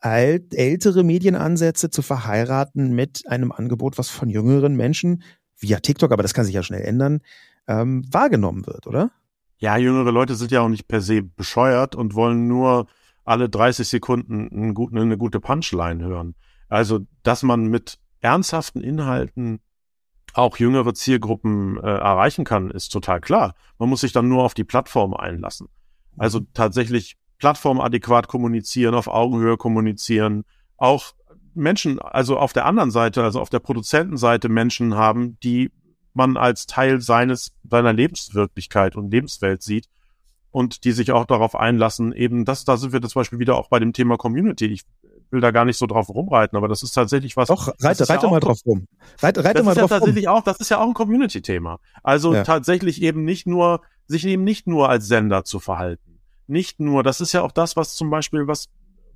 [0.00, 5.22] alt, ältere Medienansätze zu verheiraten mit einem Angebot, was von jüngeren Menschen
[5.58, 7.20] via TikTok, aber das kann sich ja schnell ändern,
[7.66, 9.10] ähm, wahrgenommen wird, oder?
[9.58, 12.86] Ja, jüngere Leute sind ja auch nicht per se bescheuert und wollen nur
[13.24, 16.34] alle 30 Sekunden einen guten, eine gute Punchline hören.
[16.68, 19.60] Also, dass man mit ernsthaften Inhalten
[20.34, 23.54] auch jüngere Zielgruppen äh, erreichen kann, ist total klar.
[23.78, 25.68] Man muss sich dann nur auf die Plattform einlassen.
[26.18, 30.44] Also tatsächlich plattformadäquat kommunizieren, auf Augenhöhe kommunizieren,
[30.76, 31.12] auch
[31.54, 35.70] Menschen, also auf der anderen Seite, also auf der Produzentenseite Menschen haben, die
[36.14, 39.86] man als Teil seines, seiner Lebenswirklichkeit und Lebenswelt sieht
[40.50, 43.68] und die sich auch darauf einlassen, eben das, da sind wir zum Beispiel wieder auch
[43.68, 44.66] bei dem Thema Community.
[44.66, 44.82] Ich
[45.30, 47.48] will da gar nicht so drauf rumreiten, aber das ist tatsächlich was.
[47.48, 48.86] Doch, reite, reite ja mal drauf rum.
[49.20, 50.36] Reite, reite das mal ist drauf ja tatsächlich rum.
[50.36, 51.80] auch, das ist ja auch ein Community-Thema.
[52.02, 52.44] Also ja.
[52.44, 56.07] tatsächlich eben nicht nur, sich eben nicht nur als Sender zu verhalten.
[56.48, 58.68] Nicht nur, das ist ja auch das, was zum Beispiel, was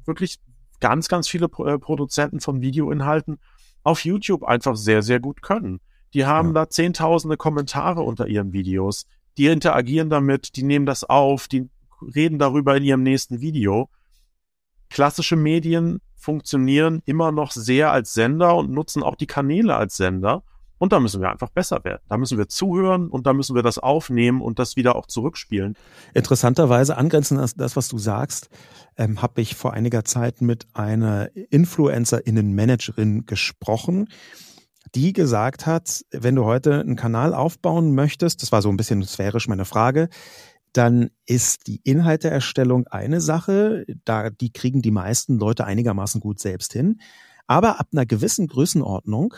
[0.04, 0.38] wirklich
[0.80, 3.40] ganz, ganz viele äh, Produzenten von Videoinhalten
[3.82, 5.80] auf YouTube einfach sehr, sehr gut können.
[6.14, 6.54] Die haben ja.
[6.54, 9.06] da zehntausende Kommentare unter ihren Videos.
[9.38, 11.68] Die interagieren damit, die nehmen das auf, die
[12.14, 13.88] reden darüber in ihrem nächsten Video
[14.92, 20.44] klassische Medien funktionieren immer noch sehr als Sender und nutzen auch die Kanäle als Sender.
[20.82, 22.02] Und da müssen wir einfach besser werden.
[22.08, 25.76] Da müssen wir zuhören und da müssen wir das aufnehmen und das wieder auch zurückspielen.
[26.12, 28.48] Interessanterweise, angrenzend an das, was du sagst,
[28.96, 34.08] ähm, habe ich vor einiger Zeit mit einer Influencer-Innen-Managerin gesprochen,
[34.92, 39.04] die gesagt hat, wenn du heute einen Kanal aufbauen möchtest, das war so ein bisschen
[39.04, 40.08] sphärisch meine Frage,
[40.72, 46.72] dann ist die Inhalteerstellung eine Sache, da die kriegen die meisten Leute einigermaßen gut selbst
[46.72, 47.00] hin.
[47.46, 49.34] Aber ab einer gewissen Größenordnung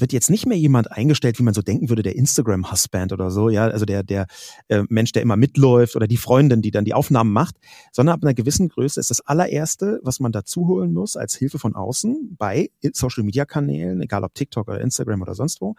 [0.00, 3.48] wird jetzt nicht mehr jemand eingestellt, wie man so denken würde, der Instagram-Husband oder so,
[3.48, 4.26] ja, also der, der
[4.68, 7.56] äh, Mensch, der immer mitläuft oder die Freundin, die dann die Aufnahmen macht,
[7.92, 11.58] sondern ab einer gewissen Größe ist das allererste, was man dazu holen muss als Hilfe
[11.58, 15.74] von außen bei Social-Media-Kanälen, egal ob TikTok oder Instagram oder sonst wo,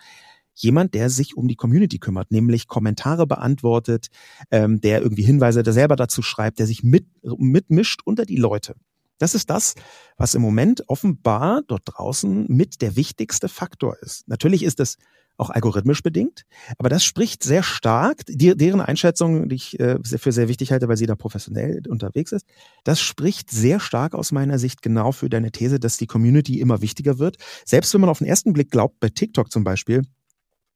[0.62, 4.08] jemand, der sich um die Community kümmert, nämlich Kommentare beantwortet,
[4.52, 8.76] ähm, der irgendwie Hinweise, der selber dazu schreibt, der sich mit, mitmischt unter die Leute.
[9.20, 9.76] Das ist das,
[10.18, 14.28] was im Moment offenbar dort draußen mit der wichtigste Faktor ist.
[14.28, 14.98] Natürlich ist es
[15.38, 16.44] auch algorithmisch bedingt,
[16.78, 20.90] aber das spricht sehr stark, die, deren Einschätzung, die ich äh, für sehr wichtig halte,
[20.90, 22.46] weil sie da professionell unterwegs ist,
[22.84, 26.82] das spricht sehr stark aus meiner Sicht genau für deine These, dass die Community immer
[26.82, 27.38] wichtiger wird.
[27.66, 30.02] Selbst wenn man auf den ersten Blick glaubt, bei TikTok zum Beispiel,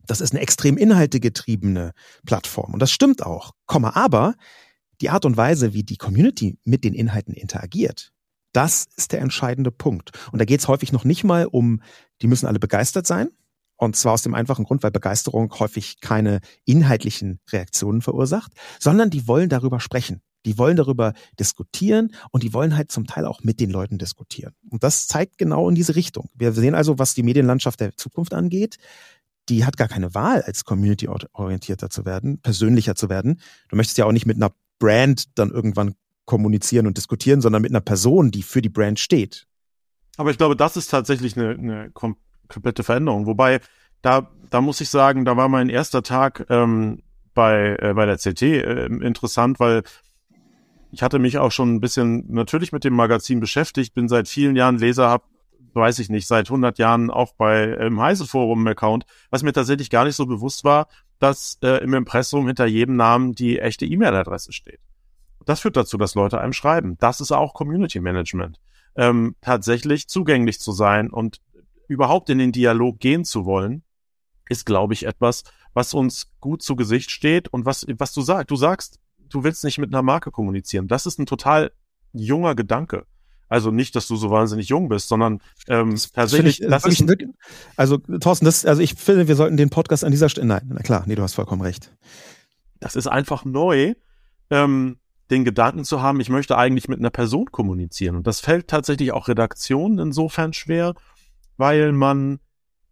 [0.06, 1.92] das ist eine extrem inhaltegetriebene
[2.26, 2.74] Plattform.
[2.74, 3.52] Und das stimmt auch.
[3.66, 4.36] Komma, aber
[5.02, 8.13] die Art und Weise, wie die Community mit den Inhalten interagiert,
[8.54, 10.12] das ist der entscheidende Punkt.
[10.32, 11.82] Und da geht es häufig noch nicht mal um,
[12.22, 13.30] die müssen alle begeistert sein.
[13.76, 19.28] Und zwar aus dem einfachen Grund, weil Begeisterung häufig keine inhaltlichen Reaktionen verursacht, sondern die
[19.28, 20.22] wollen darüber sprechen.
[20.46, 24.54] Die wollen darüber diskutieren und die wollen halt zum Teil auch mit den Leuten diskutieren.
[24.70, 26.30] Und das zeigt genau in diese Richtung.
[26.34, 28.78] Wir sehen also, was die Medienlandschaft der Zukunft angeht,
[29.50, 33.42] die hat gar keine Wahl, als community-orientierter zu werden, persönlicher zu werden.
[33.70, 37.72] Du möchtest ja auch nicht mit einer Brand dann irgendwann kommunizieren und diskutieren, sondern mit
[37.72, 39.48] einer Person, die für die Brand steht.
[40.18, 43.26] Aber ich glaube, das ist tatsächlich eine, eine komplette Veränderung.
[43.26, 43.60] Wobei,
[44.02, 47.02] da, da muss ich sagen, da war mein erster Tag ähm,
[47.34, 49.84] bei, äh, bei der CT äh, interessant, weil
[50.92, 54.56] ich hatte mich auch schon ein bisschen natürlich mit dem Magazin beschäftigt, bin seit vielen
[54.56, 55.24] Jahren Leser, habe,
[55.74, 59.90] weiß ich nicht, seit 100 Jahren auch bei im Heise Forum Account, was mir tatsächlich
[59.90, 64.54] gar nicht so bewusst war, dass äh, im Impressum hinter jedem Namen die echte E-Mail-Adresse
[64.54, 64.80] steht.
[65.46, 66.98] Das führt dazu, dass Leute einem schreiben.
[67.00, 68.60] Das ist auch Community Management.
[68.96, 71.42] Ähm, tatsächlich zugänglich zu sein und
[71.88, 73.84] überhaupt in den Dialog gehen zu wollen,
[74.50, 78.52] ist, glaube ich, etwas, was uns gut zu Gesicht steht und was, was du sagst.
[78.52, 80.88] Du sagst, du willst nicht mit einer Marke kommunizieren.
[80.88, 81.72] Das ist ein total
[82.12, 83.06] junger Gedanke.
[83.50, 86.62] Also nicht, dass du so wahnsinnig jung bist, sondern ähm, das tatsächlich.
[86.62, 87.30] Ich, das ist wirklich,
[87.76, 90.48] also Thorsten, das, also ich finde, wir sollten den Podcast an dieser Stelle.
[90.48, 91.96] Nein, na klar, nee, du hast vollkommen recht.
[92.80, 93.94] Das ist einfach neu,
[94.50, 94.98] ähm,
[95.34, 98.16] den Gedanken zu haben, ich möchte eigentlich mit einer Person kommunizieren.
[98.16, 100.94] Und das fällt tatsächlich auch Redaktionen insofern schwer,
[101.58, 102.40] weil man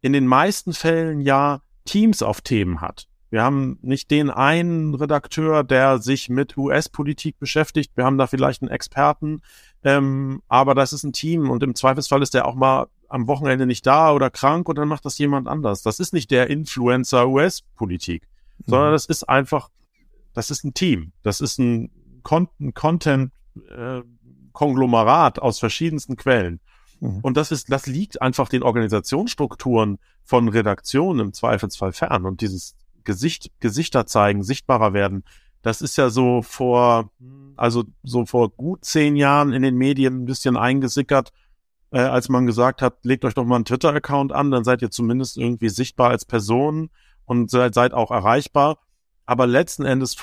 [0.01, 3.07] in den meisten Fällen ja Teams auf Themen hat.
[3.29, 7.91] Wir haben nicht den einen Redakteur, der sich mit US-Politik beschäftigt.
[7.95, 9.41] Wir haben da vielleicht einen Experten,
[9.83, 13.65] ähm, aber das ist ein Team und im Zweifelsfall ist der auch mal am Wochenende
[13.65, 15.81] nicht da oder krank und dann macht das jemand anders.
[15.81, 18.27] Das ist nicht der Influencer US-Politik,
[18.57, 18.63] mhm.
[18.67, 19.69] sondern das ist einfach,
[20.33, 21.13] das ist ein Team.
[21.23, 21.89] Das ist ein,
[22.23, 26.59] Con ein Content-Konglomerat äh, aus verschiedensten Quellen.
[26.99, 27.19] Mhm.
[27.21, 32.25] Und das ist, das liegt einfach den Organisationsstrukturen von Redaktionen im Zweifelsfall fern.
[32.25, 35.23] Und dieses Gesicht, Gesichter zeigen, sichtbarer werden.
[35.61, 37.11] Das ist ja so vor,
[37.55, 41.31] also so vor gut zehn Jahren in den Medien ein bisschen eingesickert,
[41.91, 44.91] äh, als man gesagt hat, legt euch doch mal einen Twitter-Account an, dann seid ihr
[44.91, 46.89] zumindest irgendwie sichtbar als Person
[47.25, 48.79] und seid, seid auch erreichbar.
[49.25, 50.15] Aber letzten Endes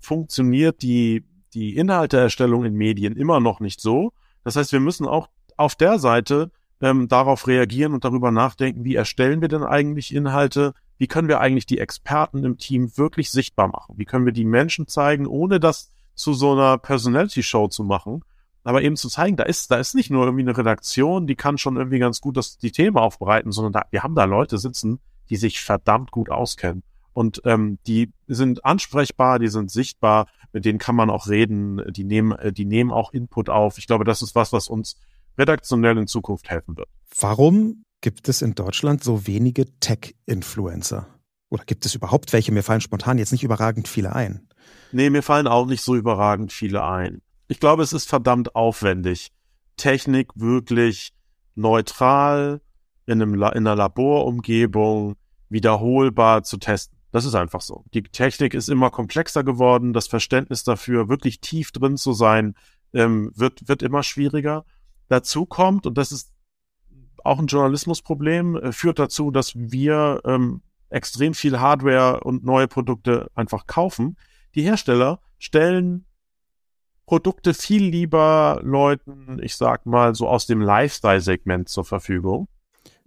[0.00, 4.12] funktioniert die, die Inhalteerstellung in Medien immer noch nicht so.
[4.44, 8.94] Das heißt, wir müssen auch auf der Seite ähm, darauf reagieren und darüber nachdenken, wie
[8.94, 13.68] erstellen wir denn eigentlich Inhalte, wie können wir eigentlich die Experten im Team wirklich sichtbar
[13.68, 13.94] machen?
[13.98, 18.22] Wie können wir die Menschen zeigen, ohne das zu so einer Personality-Show zu machen,
[18.64, 21.58] aber eben zu zeigen, da ist, da ist nicht nur irgendwie eine Redaktion, die kann
[21.58, 25.00] schon irgendwie ganz gut das, die Themen aufbereiten, sondern da, wir haben da Leute sitzen,
[25.30, 26.82] die sich verdammt gut auskennen.
[27.18, 32.04] Und ähm, die sind ansprechbar, die sind sichtbar, mit denen kann man auch reden, die
[32.04, 33.78] nehmen, die nehmen auch Input auf.
[33.78, 35.00] Ich glaube, das ist was, was uns
[35.36, 36.88] redaktionell in Zukunft helfen wird.
[37.20, 41.08] Warum Gibt es in Deutschland so wenige Tech-Influencer?
[41.48, 42.52] Oder gibt es überhaupt welche?
[42.52, 44.46] Mir fallen spontan jetzt nicht überragend viele ein.
[44.92, 47.22] Nee, mir fallen auch nicht so überragend viele ein.
[47.48, 49.32] Ich glaube, es ist verdammt aufwendig,
[49.76, 51.12] Technik wirklich
[51.56, 52.60] neutral
[53.06, 55.16] in, einem, in einer Laborumgebung
[55.48, 56.97] wiederholbar zu testen.
[57.10, 57.84] Das ist einfach so.
[57.94, 59.92] Die Technik ist immer komplexer geworden.
[59.92, 62.54] Das Verständnis dafür, wirklich tief drin zu sein,
[62.92, 64.64] ähm, wird, wird immer schwieriger.
[65.08, 66.32] Dazu kommt, und das ist
[67.24, 73.30] auch ein Journalismusproblem, äh, führt dazu, dass wir ähm, extrem viel Hardware und neue Produkte
[73.34, 74.16] einfach kaufen.
[74.54, 76.04] Die Hersteller stellen
[77.06, 82.48] Produkte viel lieber Leuten, ich sag mal, so aus dem Lifestyle-Segment zur Verfügung.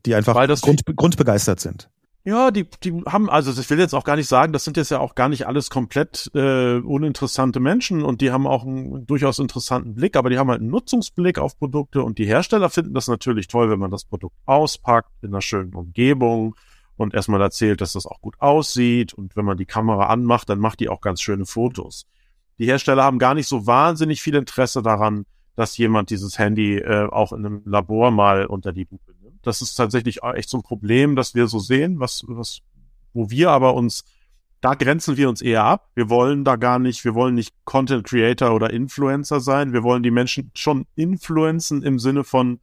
[0.07, 1.90] Die einfach Grund, grundbegeistert sind.
[2.23, 4.91] Ja, die, die haben, also ich will jetzt auch gar nicht sagen, das sind jetzt
[4.91, 9.39] ja auch gar nicht alles komplett äh, uninteressante Menschen und die haben auch einen durchaus
[9.39, 13.07] interessanten Blick, aber die haben halt einen Nutzungsblick auf Produkte und die Hersteller finden das
[13.07, 16.55] natürlich toll, wenn man das Produkt auspackt in einer schönen Umgebung
[16.95, 20.59] und erstmal erzählt, dass das auch gut aussieht und wenn man die Kamera anmacht, dann
[20.59, 22.05] macht die auch ganz schöne Fotos.
[22.59, 27.07] Die Hersteller haben gar nicht so wahnsinnig viel Interesse daran, dass jemand dieses Handy äh,
[27.09, 29.10] auch in einem Labor mal unter die Lupe
[29.43, 32.61] das ist tatsächlich echt so ein Problem, dass wir so sehen, was, was,
[33.13, 34.03] wo wir aber uns,
[34.61, 35.89] da grenzen wir uns eher ab.
[35.95, 39.73] Wir wollen da gar nicht, wir wollen nicht Content Creator oder Influencer sein.
[39.73, 42.59] Wir wollen die Menschen schon influenzen im Sinne von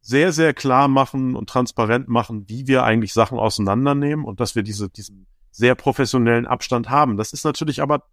[0.00, 4.62] sehr, sehr klar machen und transparent machen, wie wir eigentlich Sachen auseinandernehmen und dass wir
[4.62, 7.16] diese, diesen sehr professionellen Abstand haben.
[7.16, 8.04] Das ist natürlich aber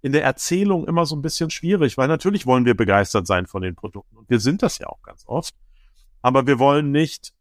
[0.00, 3.62] in der Erzählung immer so ein bisschen schwierig, weil natürlich wollen wir begeistert sein von
[3.62, 5.54] den Produkten und wir sind das ja auch ganz oft.
[6.22, 7.34] Aber wir wollen nicht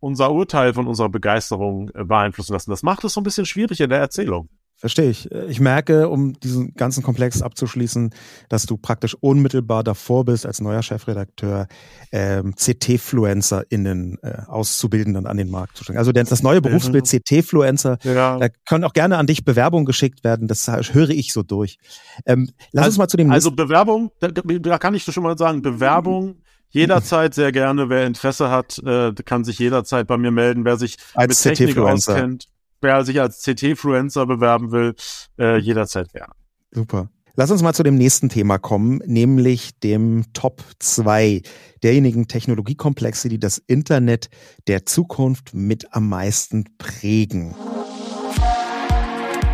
[0.00, 2.70] unser Urteil von unserer Begeisterung äh, beeinflussen lassen.
[2.70, 4.48] Das macht es so ein bisschen schwierig in der Erzählung.
[4.78, 5.30] Verstehe ich.
[5.30, 8.10] Ich merke, um diesen ganzen Komplex abzuschließen,
[8.50, 11.66] dass du praktisch unmittelbar davor bist, als neuer Chefredakteur
[12.12, 15.98] ähm, CT-FluencerInnen äh, auszubilden und an den Markt zu stellen.
[15.98, 17.20] Also das neue Berufsbild mhm.
[17.20, 18.38] CT-Fluencer, ja.
[18.38, 21.78] da können auch gerne an dich Bewerbungen geschickt werden, das höre ich so durch.
[22.26, 25.38] Ähm, lass also, uns mal zu dem Also Bewerbung, da, da kann ich schon mal
[25.38, 26.42] sagen, Bewerbung
[26.76, 27.88] jederzeit sehr gerne.
[27.88, 30.64] Wer Interesse hat, äh, kann sich jederzeit bei mir melden.
[30.64, 32.48] Wer sich als mit Technik auskennt
[32.80, 34.94] wer sich als CT-Fluencer bewerben will,
[35.38, 36.32] äh, jederzeit gerne.
[36.70, 37.10] Super.
[37.34, 41.42] Lass uns mal zu dem nächsten Thema kommen, nämlich dem Top 2
[41.82, 44.30] derjenigen Technologiekomplexe, die das Internet
[44.68, 47.54] der Zukunft mit am meisten prägen.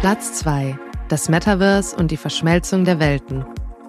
[0.01, 0.79] Platz 2.
[1.09, 3.45] Das Metaverse und die Verschmelzung der Welten.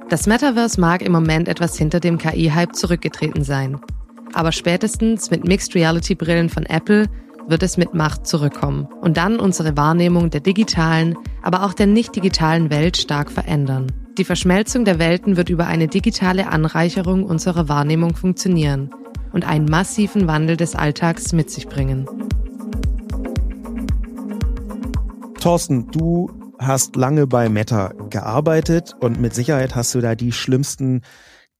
[0.09, 3.79] Das Metaverse mag im Moment etwas hinter dem KI-Hype zurückgetreten sein.
[4.33, 7.07] Aber spätestens mit Mixed Reality Brillen von Apple
[7.47, 12.15] wird es mit Macht zurückkommen und dann unsere Wahrnehmung der digitalen, aber auch der nicht
[12.15, 13.91] digitalen Welt stark verändern.
[14.17, 18.91] Die Verschmelzung der Welten wird über eine digitale Anreicherung unserer Wahrnehmung funktionieren
[19.31, 22.07] und einen massiven Wandel des Alltags mit sich bringen.
[25.39, 26.29] Thorsten, du
[26.67, 31.01] hast lange bei Meta gearbeitet und mit Sicherheit hast du da die schlimmsten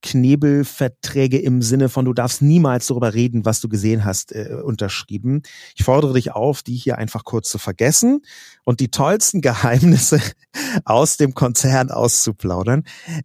[0.04, 5.42] Knebelverträge im Sinne von, du darfst niemals darüber reden, was du gesehen hast, äh, unterschrieben.
[5.74, 8.20] Ich fordere dich auf, die hier einfach kurz zu vergessen
[8.64, 10.20] und die tollsten Geheimnisse
[10.84, 12.84] aus dem Konzern auszuplaudern.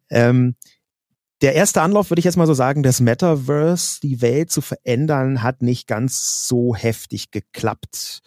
[0.10, 0.56] Ähm,
[1.42, 5.44] der erste Anlauf, würde ich jetzt mal so sagen, das Metaverse, die Welt zu verändern,
[5.44, 8.22] hat nicht ganz so heftig geklappt,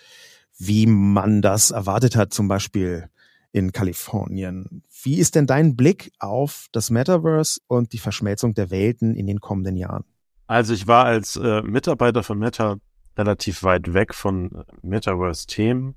[0.59, 3.09] wie man das erwartet hat, zum Beispiel
[3.53, 4.83] in Kalifornien.
[5.03, 9.41] Wie ist denn dein Blick auf das Metaverse und die Verschmelzung der Welten in den
[9.41, 10.05] kommenden Jahren?
[10.47, 12.77] Also ich war als äh, Mitarbeiter von Meta
[13.17, 15.95] relativ weit weg von äh, Metaverse-Themen.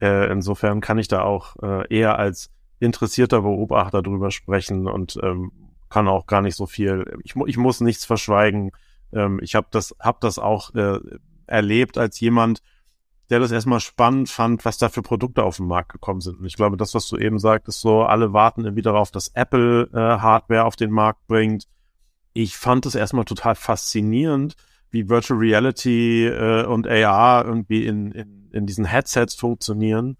[0.00, 5.52] Äh, insofern kann ich da auch äh, eher als interessierter Beobachter drüber sprechen und ähm,
[5.88, 7.04] kann auch gar nicht so viel.
[7.22, 8.70] Ich, ich muss nichts verschweigen.
[9.12, 10.98] Ähm, ich habe das, hab das auch äh,
[11.46, 12.62] erlebt als jemand,
[13.32, 16.40] der das erstmal spannend fand, was da für Produkte auf den Markt gekommen sind.
[16.40, 19.88] Und ich glaube, das, was du eben sagtest, so alle warten irgendwie darauf, dass Apple
[19.94, 21.66] äh, Hardware auf den Markt bringt.
[22.34, 24.54] Ich fand es erstmal total faszinierend,
[24.90, 30.18] wie Virtual Reality äh, und AR irgendwie in, in, in diesen Headsets funktionieren.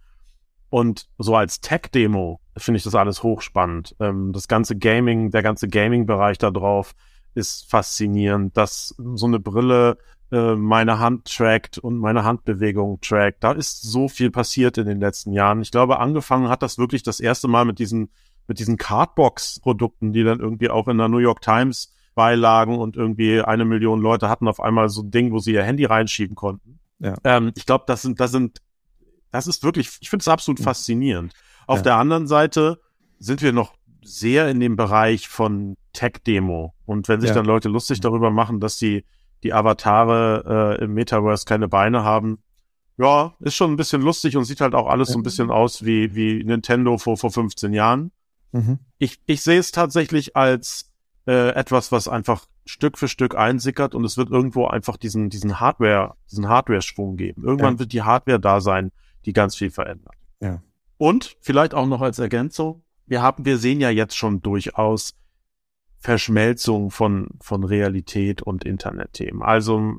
[0.71, 3.95] Und so als Tech-Demo finde ich das alles hochspannend.
[4.01, 6.95] Ähm, das ganze Gaming, der ganze Gaming-Bereich da drauf
[7.35, 9.99] ist faszinierend, dass so eine Brille
[10.33, 13.45] äh, meine Hand trackt und meine Handbewegung trackt.
[13.45, 15.61] Da ist so viel passiert in den letzten Jahren.
[15.61, 18.09] Ich glaube, angefangen hat das wirklich das erste Mal mit diesen,
[18.49, 23.43] mit diesen Cardbox-Produkten, die dann irgendwie auch in der New York Times beilagen und irgendwie
[23.43, 26.81] eine Million Leute hatten auf einmal so ein Ding, wo sie ihr Handy reinschieben konnten.
[26.99, 27.15] Ja.
[27.25, 28.63] Ähm, ich glaube, das sind, das sind,
[29.33, 30.65] das ist wirklich, ich finde es absolut ja.
[30.65, 31.35] faszinierend.
[31.67, 31.83] Auf ja.
[31.83, 32.81] der anderen Seite
[33.19, 36.73] sind wir noch sehr in dem Bereich von Tech-Demo.
[36.87, 37.35] Und wenn sich ja.
[37.35, 39.05] dann Leute lustig darüber machen, dass die
[39.43, 42.43] die Avatare äh, im Metaverse keine Beine haben.
[42.99, 45.85] Ja, ist schon ein bisschen lustig und sieht halt auch alles so ein bisschen aus
[45.85, 48.13] wie, wie Nintendo vor, vor 15 Jahren.
[48.53, 48.79] Mhm.
[48.99, 50.93] Ich, ich sehe es tatsächlich als
[51.27, 55.59] äh, etwas, was einfach Stück für Stück einsickert und es wird irgendwo einfach diesen, diesen
[55.59, 57.45] Hardware, diesen Hardware-Schwung geben.
[57.45, 57.81] Irgendwann ja.
[57.81, 58.93] wird die Hardware da sein,
[59.25, 60.15] die ganz viel verändert.
[60.41, 60.63] Ja.
[60.99, 65.15] Und vielleicht auch noch als Ergänzung, wir haben, wir sehen ja jetzt schon durchaus
[66.03, 69.41] Verschmelzung von, von Realität und Internetthemen.
[69.41, 69.99] Also,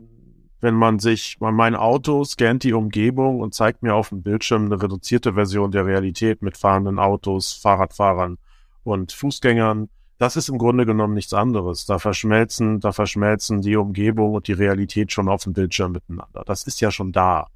[0.59, 4.81] wenn man sich, mein Auto scannt die Umgebung und zeigt mir auf dem Bildschirm eine
[4.81, 8.37] reduzierte Version der Realität mit fahrenden Autos, Fahrradfahrern
[8.83, 9.87] und Fußgängern.
[10.17, 11.85] Das ist im Grunde genommen nichts anderes.
[11.85, 16.43] Da verschmelzen, da verschmelzen die Umgebung und die Realität schon auf dem Bildschirm miteinander.
[16.45, 17.47] Das ist ja schon da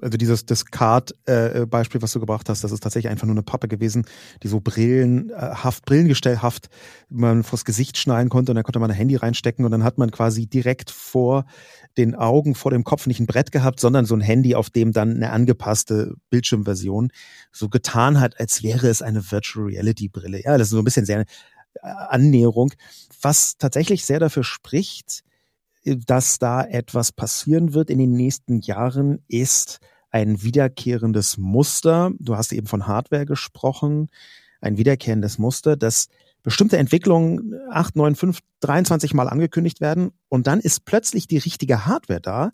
[0.00, 3.42] also dieses das Card-Beispiel, äh, was du gebracht hast, das ist tatsächlich einfach nur eine
[3.42, 4.06] Pappe gewesen,
[4.42, 6.68] die so brillenhaft, brillengestellhaft
[7.08, 9.98] man vors Gesicht schneiden konnte und dann konnte man ein Handy reinstecken und dann hat
[9.98, 11.44] man quasi direkt vor
[11.96, 14.92] den Augen, vor dem Kopf nicht ein Brett gehabt, sondern so ein Handy, auf dem
[14.92, 17.10] dann eine angepasste Bildschirmversion
[17.52, 20.42] so getan hat, als wäre es eine Virtual Reality Brille.
[20.42, 21.24] Ja, das ist so ein bisschen sehr äh,
[21.82, 22.72] Annäherung,
[23.22, 25.22] was tatsächlich sehr dafür spricht,
[25.84, 32.12] dass da etwas passieren wird in den nächsten Jahren, ist ein wiederkehrendes Muster.
[32.18, 34.08] Du hast eben von Hardware gesprochen.
[34.60, 36.08] Ein wiederkehrendes Muster, dass
[36.42, 41.86] bestimmte Entwicklungen 8, 9, 5, 23 Mal angekündigt werden und dann ist plötzlich die richtige
[41.86, 42.52] Hardware da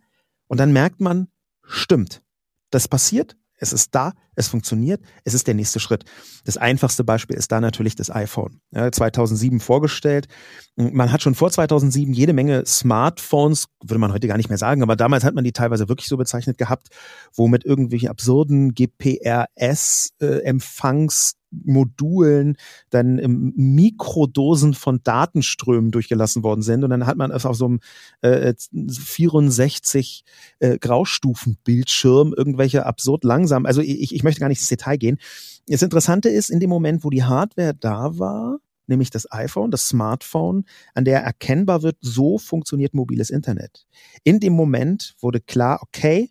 [0.48, 1.28] und dann merkt man,
[1.62, 2.22] stimmt,
[2.70, 6.04] das passiert, Es ist da, es funktioniert, es ist der nächste Schritt.
[6.44, 8.60] Das einfachste Beispiel ist da natürlich das iPhone.
[8.70, 10.28] Ja, 2007 vorgestellt.
[10.76, 14.82] Man hat schon vor 2007 jede Menge Smartphones, würde man heute gar nicht mehr sagen,
[14.82, 16.88] aber damals hat man die teilweise wirklich so bezeichnet gehabt,
[17.34, 22.56] wo mit irgendwelchen absurden GPRS-Empfangs äh, Modulen
[22.90, 23.16] dann
[23.56, 26.84] Mikrodosen von Datenströmen durchgelassen worden sind.
[26.84, 27.80] Und dann hat man es auf so einem
[28.20, 28.54] äh,
[28.88, 30.24] 64
[30.58, 35.18] äh, Graustufen-Bildschirm irgendwelche absurd langsam, also ich, ich möchte gar nicht ins Detail gehen.
[35.66, 39.88] Das Interessante ist, in dem Moment, wo die Hardware da war, nämlich das iPhone, das
[39.88, 43.86] Smartphone, an der erkennbar wird, so funktioniert mobiles Internet.
[44.24, 46.30] In dem Moment wurde klar, okay,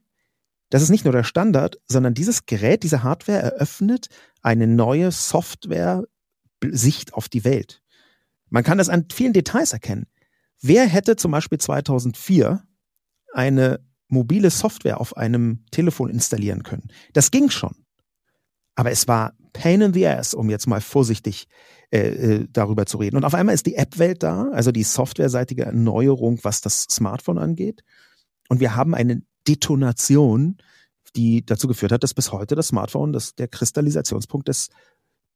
[0.75, 4.09] das ist nicht nur der Standard, sondern dieses Gerät, diese Hardware eröffnet
[4.41, 7.81] eine neue Software-Sicht auf die Welt.
[8.49, 10.05] Man kann das an vielen Details erkennen.
[10.61, 12.61] Wer hätte zum Beispiel 2004
[13.31, 16.89] eine mobile Software auf einem Telefon installieren können?
[17.13, 17.85] Das ging schon.
[18.75, 21.47] Aber es war pain in the ass, um jetzt mal vorsichtig
[21.91, 23.15] äh, äh darüber zu reden.
[23.15, 27.81] Und auf einmal ist die App-Welt da, also die softwareseitige Erneuerung, was das Smartphone angeht.
[28.49, 30.57] Und wir haben eine Detonation
[31.15, 34.69] die dazu geführt hat, dass bis heute das Smartphone das, der Kristallisationspunkt des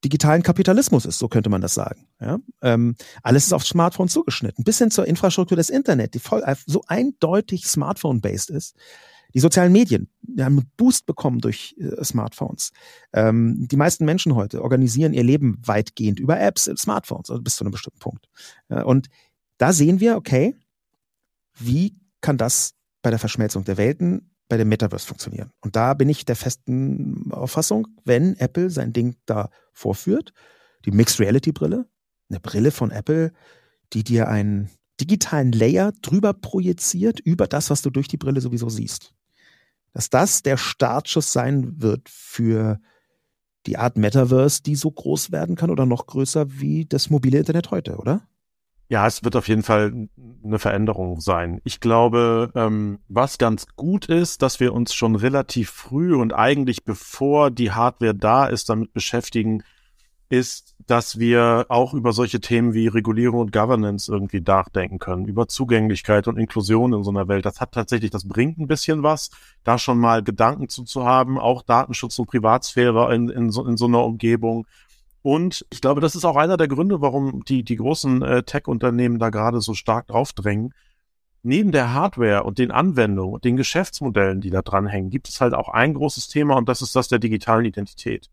[0.04, 2.08] digitalen Kapitalismus ist, so könnte man das sagen.
[2.22, 2.40] Ja?
[2.62, 6.84] Ähm, alles ist auf Smartphone zugeschnitten, bis hin zur Infrastruktur des Internet, die voll so
[6.88, 8.76] eindeutig Smartphone-based ist.
[9.34, 12.72] Die sozialen Medien die haben einen Boost bekommen durch äh, Smartphones.
[13.14, 17.56] Ähm, die meisten Menschen heute organisieren ihr Leben weitgehend über Apps, äh, Smartphones, also bis
[17.56, 18.28] zu einem bestimmten Punkt.
[18.70, 19.08] Ja, und
[19.58, 20.56] da sehen wir, okay,
[21.60, 25.52] wie kann das bei der Verschmelzung der Welten bei dem Metaverse funktionieren.
[25.62, 30.34] Und da bin ich der festen Auffassung, wenn Apple sein Ding da vorführt,
[30.86, 31.88] die Mixed Reality Brille,
[32.30, 33.32] eine Brille von Apple,
[33.94, 34.70] die dir einen
[35.00, 39.14] digitalen Layer drüber projiziert, über das, was du durch die Brille sowieso siehst.
[39.94, 42.80] Dass das der Startschuss sein wird für
[43.66, 47.72] die Art Metaverse, die so groß werden kann oder noch größer wie das mobile Internet
[47.72, 48.28] heute, oder?
[48.92, 50.10] Ja, es wird auf jeden Fall
[50.44, 51.62] eine Veränderung sein.
[51.64, 56.86] Ich glaube, ähm, was ganz gut ist, dass wir uns schon relativ früh und eigentlich
[56.86, 59.64] bevor die Hardware da ist, damit beschäftigen,
[60.30, 65.48] ist, dass wir auch über solche Themen wie Regulierung und Governance irgendwie nachdenken können, über
[65.48, 67.46] Zugänglichkeit und Inklusion in so einer Welt.
[67.46, 69.30] Das hat tatsächlich, das bringt ein bisschen was,
[69.64, 73.78] da schon mal Gedanken zu, zu haben, auch Datenschutz und Privatsphäre in, in, so, in
[73.78, 74.66] so einer Umgebung
[75.22, 79.20] und ich glaube, das ist auch einer der Gründe, warum die, die großen äh, Tech-Unternehmen
[79.20, 80.74] da gerade so stark draufdrängen.
[81.42, 85.54] Neben der Hardware und den Anwendungen und den Geschäftsmodellen, die da dranhängen, gibt es halt
[85.54, 88.30] auch ein großes Thema und das ist das der digitalen Identität.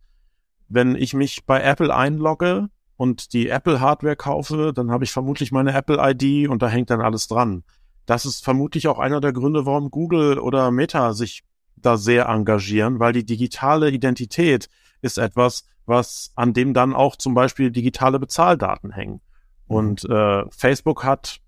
[0.68, 5.52] Wenn ich mich bei Apple einlogge und die Apple Hardware kaufe, dann habe ich vermutlich
[5.52, 7.62] meine Apple ID und da hängt dann alles dran.
[8.06, 11.44] Das ist vermutlich auch einer der Gründe, warum Google oder Meta sich
[11.76, 14.68] da sehr engagieren, weil die digitale Identität
[15.02, 19.20] ist etwas, was an dem dann auch zum Beispiel digitale Bezahldaten hängen.
[19.68, 19.76] Mhm.
[19.76, 21.40] Und äh, Facebook hat,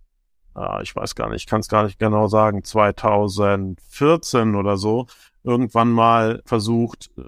[0.56, 5.06] äh, ich weiß gar nicht, ich kann es gar nicht genau sagen, 2014 oder so
[5.42, 7.22] irgendwann mal versucht, äh,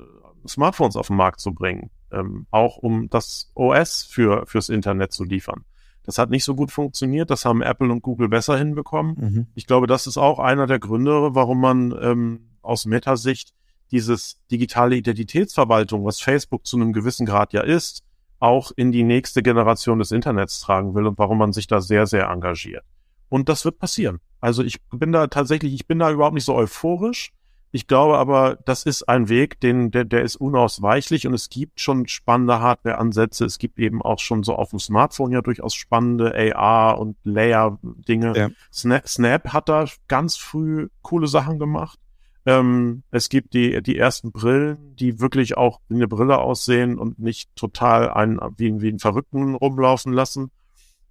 [0.49, 5.25] Smartphones auf den Markt zu bringen, ähm, auch um das OS für fürs Internet zu
[5.25, 5.65] liefern.
[6.05, 7.31] Das hat nicht so gut funktioniert.
[7.31, 9.17] Das haben Apple und Google besser hinbekommen.
[9.17, 9.47] Mhm.
[9.55, 13.53] Ich glaube, das ist auch einer der Gründe, warum man ähm, aus Meta-Sicht
[13.93, 18.03] dieses digitale Identitätsverwaltung, was Facebook zu einem gewissen Grad ja ist,
[18.39, 22.07] auch in die nächste Generation des Internets tragen will und warum man sich da sehr,
[22.07, 22.85] sehr engagiert.
[23.29, 24.21] Und das wird passieren.
[24.41, 27.33] Also ich bin da tatsächlich, ich bin da überhaupt nicht so euphorisch.
[27.73, 31.81] Ich glaube aber, das ist ein Weg, den, der, der ist unausweichlich und es gibt
[31.81, 33.45] schon spannende Hardware-Ansätze.
[33.45, 38.33] Es gibt eben auch schon so auf dem Smartphone ja durchaus spannende AR und Layer-Dinge.
[38.37, 38.49] Ja.
[38.73, 42.01] Snap, Snap hat da ganz früh coole Sachen gemacht.
[42.47, 47.19] Ähm, es gibt die, die ersten Brillen, die wirklich auch wie eine Brille aussehen und
[47.19, 50.51] nicht total einen, wie, wie einen Verrückten rumlaufen lassen.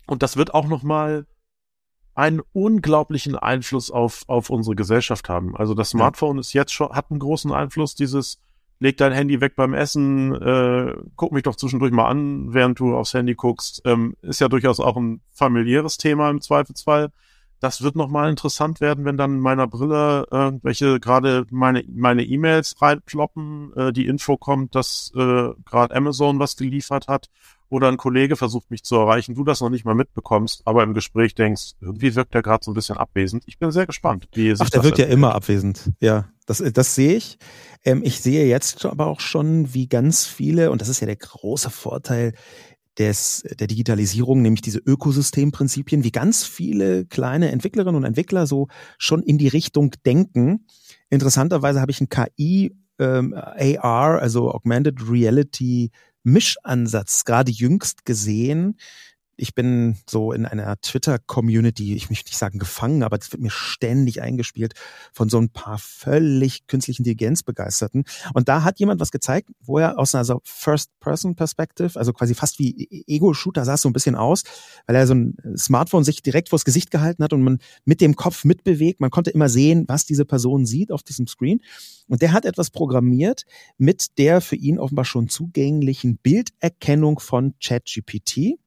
[0.08, 1.28] Und das wird auch nochmal
[2.16, 5.56] einen unglaublichen Einfluss auf, auf unsere Gesellschaft haben.
[5.56, 6.42] Also das Smartphone ja.
[6.42, 8.40] ist jetzt schon, hat einen großen Einfluss, dieses
[8.80, 12.96] leg dein Handy weg beim Essen, äh, guck mich doch zwischendurch mal an, während du
[12.96, 17.12] aufs Handy guckst, ähm, ist ja durchaus auch ein familiäres Thema im Zweifelsfall
[17.60, 22.82] das wird nochmal interessant werden, wenn dann in meiner Brille irgendwelche gerade meine meine E-Mails
[22.82, 27.30] reinploppen, äh, die Info kommt, dass äh, gerade Amazon was geliefert hat
[27.70, 30.93] oder ein Kollege versucht mich zu erreichen, du das noch nicht mal mitbekommst, aber im
[30.93, 33.43] Gespräch denkst, irgendwie wirkt der gerade so ein bisschen abwesend.
[33.45, 35.91] Ich bin sehr gespannt, wie sich Ach, der wirkt ja immer abwesend.
[35.99, 37.38] Ja, das, das sehe ich.
[37.86, 41.16] Ähm, ich sehe jetzt aber auch schon, wie ganz viele, und das ist ja der
[41.16, 42.34] große Vorteil
[42.98, 48.68] des, der Digitalisierung, nämlich diese Ökosystemprinzipien, wie ganz viele kleine Entwicklerinnen und Entwickler so
[48.98, 50.66] schon in die Richtung denken.
[51.10, 55.92] Interessanterweise habe ich ein KI ähm, AR, also Augmented Reality
[56.24, 58.78] Mischansatz gerade jüngst gesehen,
[59.40, 63.52] ich bin so in einer Twitter-Community, ich möchte nicht sagen gefangen, aber das wird mir
[63.52, 64.74] ständig eingespielt
[65.14, 68.04] von so ein paar völlig künstlich Intelligenz begeisterten.
[68.34, 72.60] Und da hat jemand was gezeigt, wo er aus einer so First-Person-Perspective, also quasi fast
[72.60, 74.44] wie Ego-Shooter sah es so ein bisschen aus,
[74.86, 78.16] weil er so ein Smartphone sich direkt vors Gesicht gehalten hat und man mit dem
[78.16, 79.00] Kopf mitbewegt.
[79.00, 81.62] Man konnte immer sehen, was diese Person sieht auf diesem Screen.
[82.08, 83.44] Und der hat etwas programmiert
[83.78, 88.58] mit der für ihn offenbar schon zugänglichen Bilderkennung von ChatGPT.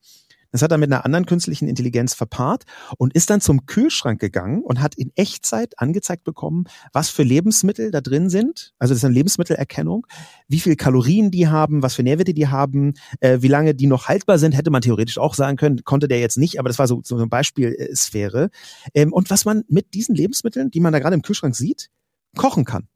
[0.52, 2.64] Das hat er mit einer anderen künstlichen Intelligenz verpaart
[2.98, 7.90] und ist dann zum Kühlschrank gegangen und hat in Echtzeit angezeigt bekommen, was für Lebensmittel
[7.90, 8.74] da drin sind.
[8.78, 10.06] Also das ist eine Lebensmittelerkennung,
[10.48, 14.08] wie viel Kalorien die haben, was für Nährwerte die haben, äh, wie lange die noch
[14.08, 16.86] haltbar sind, hätte man theoretisch auch sagen können, konnte der jetzt nicht, aber das war
[16.86, 18.50] so, so eine Beispielsphäre.
[18.94, 21.88] Ähm, und was man mit diesen Lebensmitteln, die man da gerade im Kühlschrank sieht,
[22.36, 22.88] kochen kann.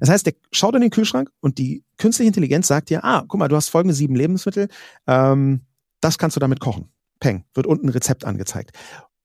[0.00, 3.38] Das heißt, der schaut in den Kühlschrank und die künstliche Intelligenz sagt dir, ah, guck
[3.38, 4.68] mal, du hast folgende sieben Lebensmittel,
[5.06, 5.60] ähm,
[6.00, 6.93] das kannst du damit kochen.
[7.24, 8.72] Peng, wird unten ein Rezept angezeigt.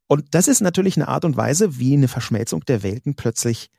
[0.07, 3.69] Und das ist natürlich eine Art und Weise, wie eine Verschmelzung der Welten plötzlich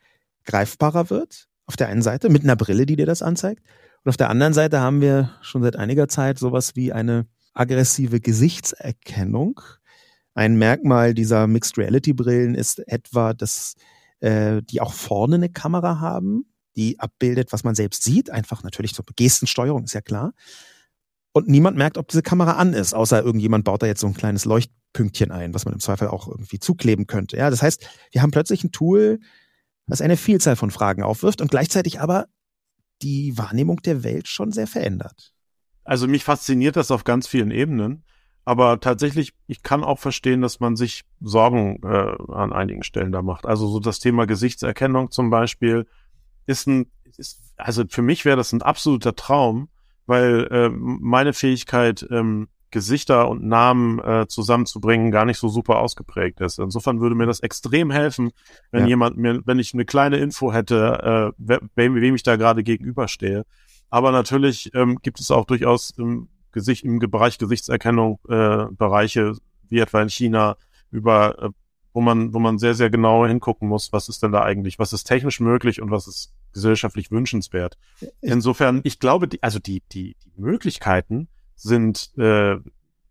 [0.45, 1.49] greifbarer wird.
[1.65, 3.63] Auf der einen Seite mit einer Brille, die dir das anzeigt.
[4.05, 8.21] Und auf der anderen Seite haben wir schon seit einiger Zeit sowas wie eine aggressive
[8.21, 9.59] Gesichtserkennung.
[10.35, 13.75] Ein Merkmal dieser Mixed Reality Brillen ist etwa, dass
[14.19, 16.45] äh, die auch vorne eine Kamera haben,
[16.77, 18.29] die abbildet, was man selbst sieht.
[18.29, 20.35] Einfach natürlich zur Gestensteuerung, ist ja klar
[21.33, 24.15] und niemand merkt, ob diese Kamera an ist, außer irgendjemand baut da jetzt so ein
[24.15, 27.37] kleines Leuchtpünktchen ein, was man im Zweifel auch irgendwie zukleben könnte.
[27.37, 29.21] Ja, das heißt, wir haben plötzlich ein Tool,
[29.87, 32.27] das eine Vielzahl von Fragen aufwirft und gleichzeitig aber
[33.03, 35.33] die Wahrnehmung der Welt schon sehr verändert.
[35.85, 38.05] Also mich fasziniert das auf ganz vielen Ebenen,
[38.45, 43.23] aber tatsächlich, ich kann auch verstehen, dass man sich Sorgen äh, an einigen Stellen da
[43.23, 43.47] macht.
[43.47, 45.87] Also so das Thema Gesichtserkennung zum Beispiel
[46.47, 49.69] ist ein, ist, also für mich wäre das ein absoluter Traum,
[50.11, 56.41] weil äh, meine Fähigkeit, ähm, Gesichter und Namen äh, zusammenzubringen, gar nicht so super ausgeprägt
[56.41, 56.59] ist.
[56.59, 58.33] Insofern würde mir das extrem helfen,
[58.73, 58.89] wenn ja.
[58.89, 63.45] jemand mir, wenn ich eine kleine Info hätte, äh, wem, wem ich da gerade gegenüberstehe.
[63.89, 69.37] Aber natürlich ähm, gibt es auch durchaus im Gesicht, im Bereich Gesichtserkennung äh, Bereiche,
[69.69, 70.57] wie etwa in China,
[70.91, 71.51] über äh,
[71.93, 74.93] wo man, wo man sehr, sehr genau hingucken muss, was ist denn da eigentlich, was
[74.93, 77.79] ist technisch möglich und was ist gesellschaftlich wünschenswert.
[78.21, 82.57] Insofern, ich glaube, die, also die, die, die Möglichkeiten sind, äh,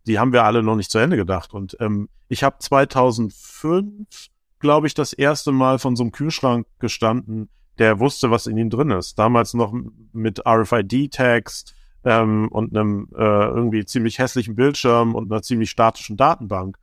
[0.05, 1.53] die haben wir alle noch nicht zu Ende gedacht.
[1.53, 7.49] Und ähm, ich habe 2005, glaube ich, das erste Mal von so einem Kühlschrank gestanden,
[7.77, 9.17] der wusste, was in ihm drin ist.
[9.17, 9.73] Damals noch
[10.11, 11.73] mit RFID-Tags
[12.03, 16.77] ähm, und einem äh, irgendwie ziemlich hässlichen Bildschirm und einer ziemlich statischen Datenbank.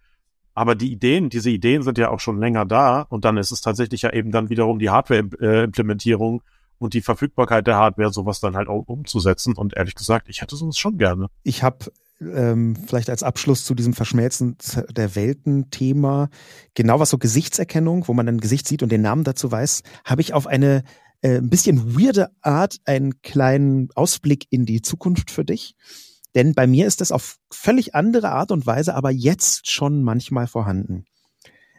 [0.57, 3.61] Aber die Ideen, diese Ideen sind ja auch schon länger da und dann ist es
[3.61, 6.43] tatsächlich ja eben dann wiederum die Hardware-Implementierung
[6.79, 9.55] und die Verfügbarkeit der Hardware, sowas dann halt auch umzusetzen.
[9.55, 11.27] Und ehrlich gesagt, ich hätte sowas schon gerne.
[11.43, 11.93] Ich habe
[12.23, 14.57] ähm, vielleicht als Abschluss zu diesem Verschmelzen
[14.91, 16.31] der Welten-Thema,
[16.73, 20.23] genau was so Gesichtserkennung, wo man ein Gesicht sieht und den Namen dazu weiß, habe
[20.23, 20.85] ich auf eine
[21.21, 25.75] äh, ein bisschen weirde Art einen kleinen Ausblick in die Zukunft für dich.
[26.37, 30.47] Denn bei mir ist das auf völlig andere Art und Weise aber jetzt schon manchmal
[30.47, 31.07] vorhanden.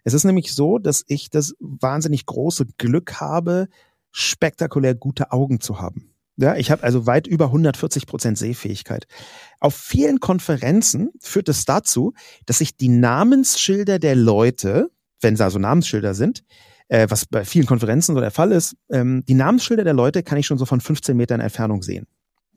[0.03, 3.68] Es ist nämlich so, dass ich das wahnsinnig große Glück habe,
[4.12, 6.16] spektakulär gute Augen zu haben.
[6.38, 9.05] Ja, ich habe also weit über 140 Prozent Sehfähigkeit.
[9.60, 12.14] Auf vielen Konferenzen führt es dazu,
[12.47, 14.89] dass ich die Namensschilder der Leute,
[15.22, 16.43] wenn da so Namensschilder sind,
[16.88, 20.39] äh, was bei vielen Konferenzen so der Fall ist, ähm, die Namensschilder der Leute kann
[20.39, 22.08] ich schon so von 15 Metern Entfernung sehen.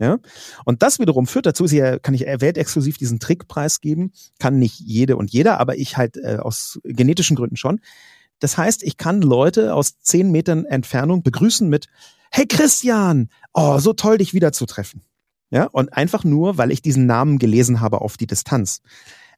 [0.01, 0.19] Ja?
[0.65, 5.17] Und das wiederum führt dazu, sie kann ich weltexklusiv diesen Trickpreis geben, kann nicht jede
[5.17, 7.81] und jeder, aber ich halt äh, aus genetischen Gründen schon.
[8.41, 11.87] Das heißt, ich kann Leute aus zehn Metern Entfernung begrüßen mit
[12.33, 15.03] Hey Christian, oh, so toll, dich wiederzutreffen.
[15.51, 18.83] Ja, und einfach nur, weil ich diesen Namen gelesen habe auf die Distanz.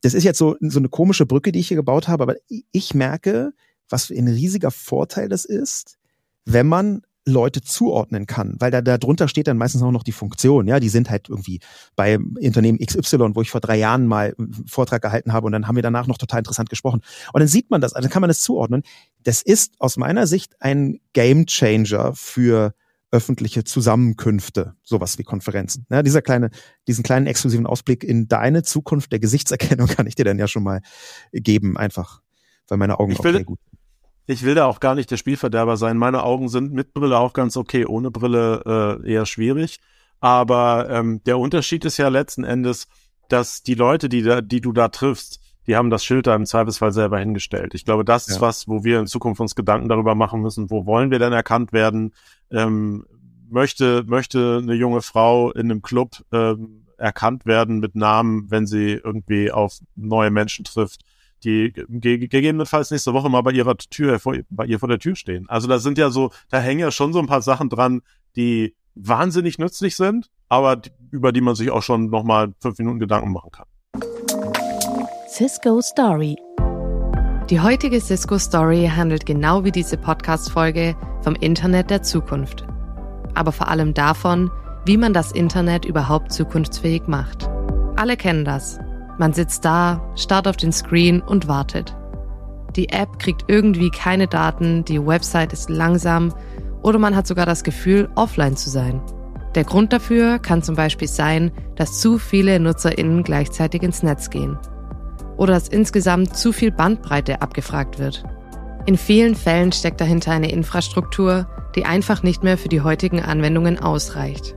[0.02, 2.36] Das ist jetzt so, so eine komische Brücke, die ich hier gebaut habe, aber
[2.70, 3.54] ich merke,
[3.88, 5.98] was für ein riesiger Vorteil das ist,
[6.44, 10.12] wenn man Leute zuordnen kann, weil da, da drunter steht dann meistens auch noch die
[10.12, 11.60] Funktion, ja, die sind halt irgendwie
[11.94, 15.68] bei Unternehmen XY, wo ich vor drei Jahren mal einen Vortrag gehalten habe und dann
[15.68, 17.00] haben wir danach noch total interessant gesprochen.
[17.32, 18.82] Und dann sieht man das, also kann man das zuordnen.
[19.22, 22.74] Das ist aus meiner Sicht ein Game Changer für
[23.12, 25.86] öffentliche Zusammenkünfte, sowas wie Konferenzen.
[25.90, 26.50] Ja, dieser kleine,
[26.88, 30.64] diesen kleinen exklusiven Ausblick in deine Zukunft der Gesichtserkennung kann ich dir dann ja schon
[30.64, 30.80] mal
[31.32, 32.22] geben, einfach,
[32.68, 33.60] weil meine Augen ich auch sehr gut
[34.26, 35.96] ich will da auch gar nicht der Spielverderber sein.
[35.96, 39.80] Meine Augen sind mit Brille auch ganz okay, ohne Brille äh, eher schwierig.
[40.20, 42.86] Aber ähm, der Unterschied ist ja letzten Endes,
[43.28, 46.46] dass die Leute, die, da, die du da triffst, die haben das Schild da im
[46.46, 47.74] Zweifelsfall selber hingestellt.
[47.74, 48.34] Ich glaube, das ja.
[48.34, 51.32] ist was, wo wir in Zukunft uns Gedanken darüber machen müssen, wo wollen wir denn
[51.32, 52.14] erkannt werden?
[52.50, 53.04] Ähm,
[53.48, 58.92] möchte, möchte eine junge Frau in einem Club ähm, erkannt werden mit Namen, wenn sie
[58.92, 61.02] irgendwie auf neue Menschen trifft,
[61.44, 65.16] die ge gegebenenfalls nächste Woche mal bei ihrer Tür, vor, bei ihr vor der Tür
[65.16, 65.48] stehen.
[65.48, 68.02] Also da sind ja so, da hängen ja schon so ein paar Sachen dran,
[68.36, 72.98] die wahnsinnig nützlich sind, aber die, über die man sich auch schon nochmal fünf Minuten
[72.98, 73.66] Gedanken machen kann.
[75.28, 76.36] Cisco Story.
[77.50, 82.66] Die heutige Cisco Story handelt genau wie diese Podcast-Folge vom Internet der Zukunft.
[83.34, 84.50] Aber vor allem davon,
[84.84, 87.48] wie man das Internet überhaupt zukunftsfähig macht.
[87.96, 88.78] Alle kennen das.
[89.18, 91.94] Man sitzt da, starrt auf den Screen und wartet.
[92.76, 96.32] Die App kriegt irgendwie keine Daten, die Website ist langsam
[96.82, 99.02] oder man hat sogar das Gefühl, offline zu sein.
[99.54, 104.58] Der Grund dafür kann zum Beispiel sein, dass zu viele NutzerInnen gleichzeitig ins Netz gehen.
[105.36, 108.24] Oder dass insgesamt zu viel Bandbreite abgefragt wird.
[108.86, 111.46] In vielen Fällen steckt dahinter eine Infrastruktur,
[111.76, 114.56] die einfach nicht mehr für die heutigen Anwendungen ausreicht.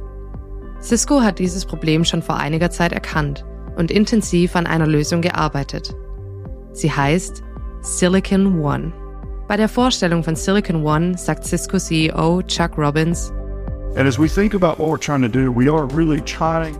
[0.81, 3.45] Cisco hat dieses Problem schon vor einiger Zeit erkannt
[3.75, 5.95] und intensiv an einer Lösung gearbeitet.
[6.71, 7.43] Sie heißt
[7.81, 8.91] Silicon One.
[9.47, 13.31] Bei der Vorstellung von Silicon One sagt Cisco CEO Chuck Robbins,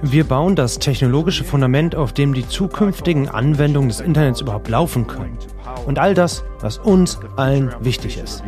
[0.01, 5.37] wir bauen das technologische Fundament, auf dem die zukünftigen Anwendungen des Internets überhaupt laufen können.
[5.85, 8.43] Und all das, was uns allen wichtig ist.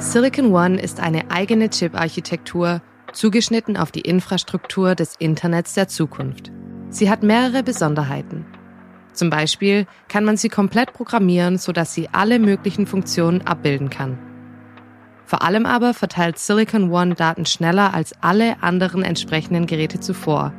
[0.00, 2.80] Silicon One ist eine eigene Chip-Architektur,
[3.18, 6.52] zugeschnitten auf die Infrastruktur des Internets der Zukunft.
[6.88, 8.46] Sie hat mehrere Besonderheiten.
[9.12, 14.18] Zum Beispiel kann man sie komplett programmieren, sodass sie alle möglichen Funktionen abbilden kann.
[15.24, 20.52] Vor allem aber verteilt Silicon One Daten schneller als alle anderen entsprechenden Geräte zuvor,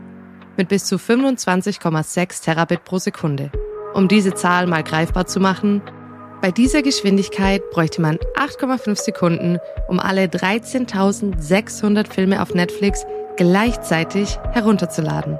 [0.57, 3.51] mit bis zu 25,6 Terabit pro Sekunde.
[3.93, 5.81] Um diese Zahl mal greifbar zu machen,
[6.41, 15.39] bei dieser Geschwindigkeit bräuchte man 8,5 Sekunden, um alle 13.600 Filme auf Netflix gleichzeitig herunterzuladen.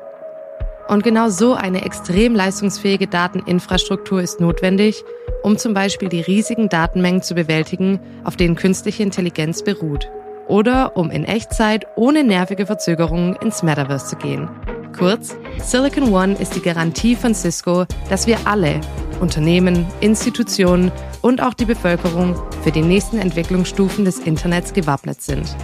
[0.89, 5.03] Und genau so eine extrem leistungsfähige Dateninfrastruktur ist notwendig,
[5.43, 10.09] um zum Beispiel die riesigen Datenmengen zu bewältigen, auf denen künstliche Intelligenz beruht.
[10.47, 14.49] Oder um in Echtzeit ohne nervige Verzögerungen ins Metaverse zu gehen.
[14.97, 18.81] Kurz, Silicon One ist die Garantie von Cisco, dass wir alle,
[19.19, 25.55] Unternehmen, Institutionen und auch die Bevölkerung für die nächsten Entwicklungsstufen des Internets gewappnet sind.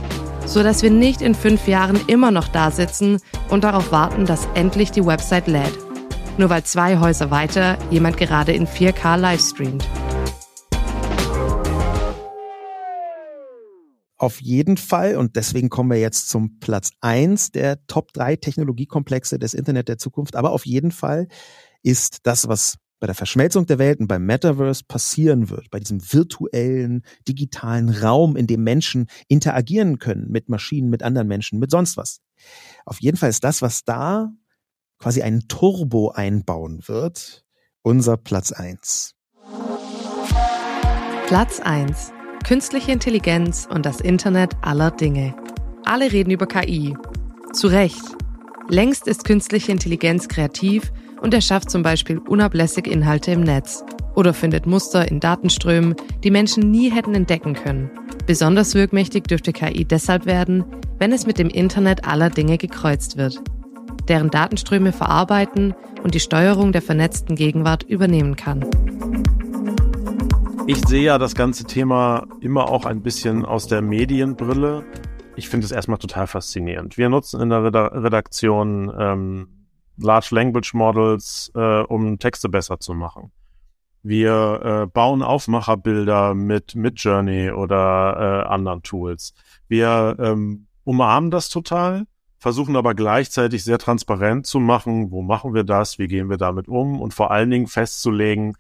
[0.46, 3.20] So dass wir nicht in fünf Jahren immer noch da sitzen
[3.50, 5.78] und darauf warten, dass endlich die Website lädt.
[6.38, 9.86] Nur weil zwei Häuser weiter jemand gerade in 4K livestreamt.
[14.18, 19.38] Auf jeden Fall, und deswegen kommen wir jetzt zum Platz eins der Top drei Technologiekomplexe
[19.40, 21.28] des Internet der Zukunft, aber auf jeden Fall
[21.84, 27.04] ist das, was bei der Verschmelzung der Welten, beim Metaverse passieren wird, bei diesem virtuellen,
[27.28, 32.22] digitalen Raum, in dem Menschen interagieren können mit Maschinen, mit anderen Menschen, mit sonst was.
[32.86, 34.32] Auf jeden Fall ist das, was da
[34.98, 37.46] quasi einen Turbo einbauen wird,
[37.82, 39.14] unser Platz eins.
[41.28, 42.12] Platz eins:
[42.46, 45.34] Künstliche Intelligenz und das Internet aller Dinge.
[45.84, 46.96] Alle reden über KI.
[47.54, 48.04] Zu Recht.
[48.70, 53.84] Längst ist künstliche Intelligenz kreativ und erschafft zum Beispiel unablässig Inhalte im Netz
[54.14, 57.90] oder findet Muster in Datenströmen, die Menschen nie hätten entdecken können.
[58.28, 60.64] Besonders wirkmächtig dürfte KI deshalb werden,
[61.00, 63.42] wenn es mit dem Internet aller Dinge gekreuzt wird,
[64.08, 65.74] deren Datenströme verarbeiten
[66.04, 68.64] und die Steuerung der vernetzten Gegenwart übernehmen kann.
[70.68, 74.84] Ich sehe ja das ganze Thema immer auch ein bisschen aus der Medienbrille.
[75.36, 76.98] Ich finde es erstmal total faszinierend.
[76.98, 83.32] Wir nutzen in der Redaktion ähm, Large Language Models, äh, um Texte besser zu machen.
[84.02, 89.36] Wir äh, bauen Aufmacherbilder mit Midjourney oder äh, anderen Tools.
[89.68, 92.08] Wir ähm, umarmen das total,
[92.40, 96.68] versuchen aber gleichzeitig sehr transparent zu machen, wo machen wir das, wie gehen wir damit
[96.68, 98.56] um und vor allen Dingen festzulegen,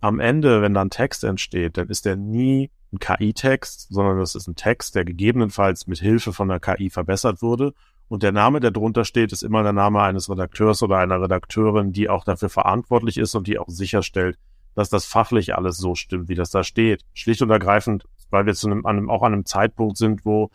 [0.00, 4.48] am Ende, wenn dann Text entsteht, dann ist der nie ein KI-Text, sondern das ist
[4.48, 7.74] ein Text, der gegebenenfalls mit Hilfe von der KI verbessert wurde
[8.10, 11.92] und der Name, der drunter steht, ist immer der Name eines Redakteurs oder einer Redakteurin,
[11.92, 14.36] die auch dafür verantwortlich ist und die auch sicherstellt,
[14.74, 17.04] dass das fachlich alles so stimmt, wie das da steht.
[17.14, 20.50] Schlicht und ergreifend, weil wir zu einem, an einem, auch an einem Zeitpunkt sind, wo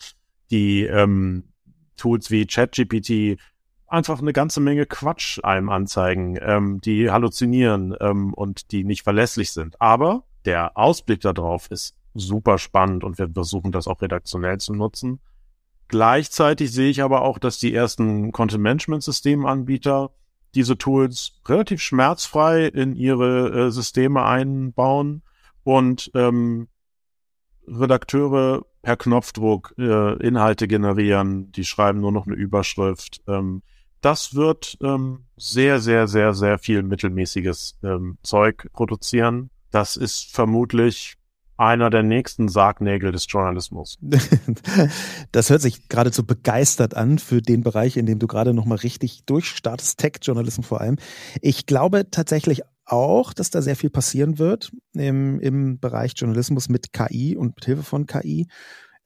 [0.51, 1.45] die ähm,
[1.95, 3.39] Tools wie ChatGPT
[3.87, 9.51] einfach eine ganze Menge Quatsch einem anzeigen, ähm, die halluzinieren ähm, und die nicht verlässlich
[9.51, 9.79] sind.
[9.81, 15.19] Aber der Ausblick darauf ist super spannend und wir versuchen das auch redaktionell zu nutzen.
[15.87, 20.11] Gleichzeitig sehe ich aber auch, dass die ersten Content-Management-Systemanbieter
[20.55, 25.21] diese Tools relativ schmerzfrei in ihre äh, Systeme einbauen
[25.63, 26.69] und ähm,
[27.67, 33.21] Redakteure per Knopfdruck äh, Inhalte generieren, die schreiben nur noch eine Überschrift.
[33.27, 33.63] Ähm,
[34.05, 39.49] das wird ähm, sehr, sehr, sehr, sehr viel mittelmäßiges ähm, Zeug produzieren.
[39.71, 41.15] Das ist vermutlich
[41.57, 43.97] einer der nächsten Sargnägel des Journalismus.
[45.31, 49.25] Das hört sich geradezu begeistert an für den Bereich, in dem du gerade nochmal richtig
[49.25, 50.97] durchstartest, Tech-Journalismus vor allem.
[51.41, 56.93] Ich glaube tatsächlich auch, dass da sehr viel passieren wird im, im Bereich Journalismus mit
[56.93, 58.47] KI und mit Hilfe von KI.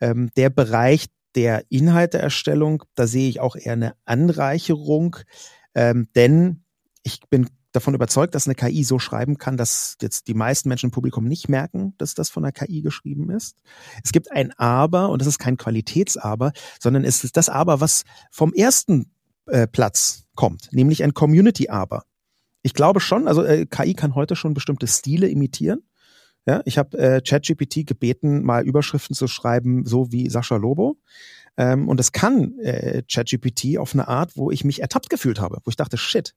[0.02, 5.18] Ähm, der Bereich der Inhalteerstellung, da sehe ich auch eher eine Anreicherung,
[5.76, 6.64] ähm, denn
[7.04, 10.88] ich bin davon überzeugt, dass eine KI so schreiben kann, dass jetzt die meisten Menschen
[10.88, 13.56] im Publikum nicht merken, dass das von einer KI geschrieben ist.
[14.04, 18.04] Es gibt ein Aber und das ist kein Qualitätsaber, sondern es ist das Aber, was
[18.32, 19.12] vom ersten
[19.46, 22.06] äh, Platz kommt, nämlich ein Community-Aber.
[22.62, 25.82] Ich glaube schon, also äh, KI kann heute schon bestimmte Stile imitieren.
[26.50, 30.98] Ja, ich habe äh, ChatGPT gebeten, mal Überschriften zu schreiben, so wie Sascha Lobo.
[31.58, 35.60] Ähm, und das kann äh, ChatGPT auf eine Art, wo ich mich ertappt gefühlt habe,
[35.64, 36.34] wo ich dachte, shit,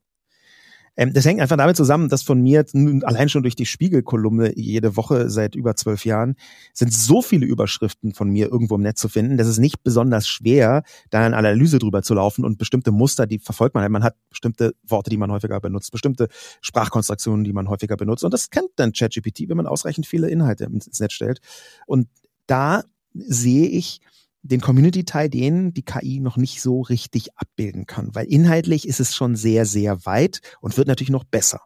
[0.96, 2.64] ähm, das hängt einfach damit zusammen, dass von mir
[3.02, 6.36] allein schon durch die Spiegelkolumne jede Woche seit über zwölf Jahren
[6.74, 10.28] sind so viele Überschriften von mir irgendwo im Netz zu finden, dass es nicht besonders
[10.28, 13.90] schwer, da eine Analyse drüber zu laufen und bestimmte Muster, die verfolgt man.
[13.90, 16.28] Man hat bestimmte Worte, die man häufiger benutzt, bestimmte
[16.60, 18.24] Sprachkonstruktionen, die man häufiger benutzt.
[18.24, 21.40] Und das kennt dann ChatGPT, wenn man ausreichend viele Inhalte ins Netz stellt.
[21.86, 22.08] Und
[22.46, 22.84] da
[23.14, 24.00] sehe ich,
[24.42, 29.14] den Community-Teil, den die KI noch nicht so richtig abbilden kann, weil inhaltlich ist es
[29.14, 31.60] schon sehr, sehr weit und wird natürlich noch besser.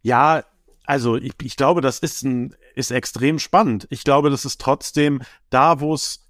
[0.00, 0.44] Ja,
[0.84, 3.86] also ich, ich glaube, das ist ein, ist extrem spannend.
[3.90, 6.22] Ich glaube, das ist trotzdem da, wo es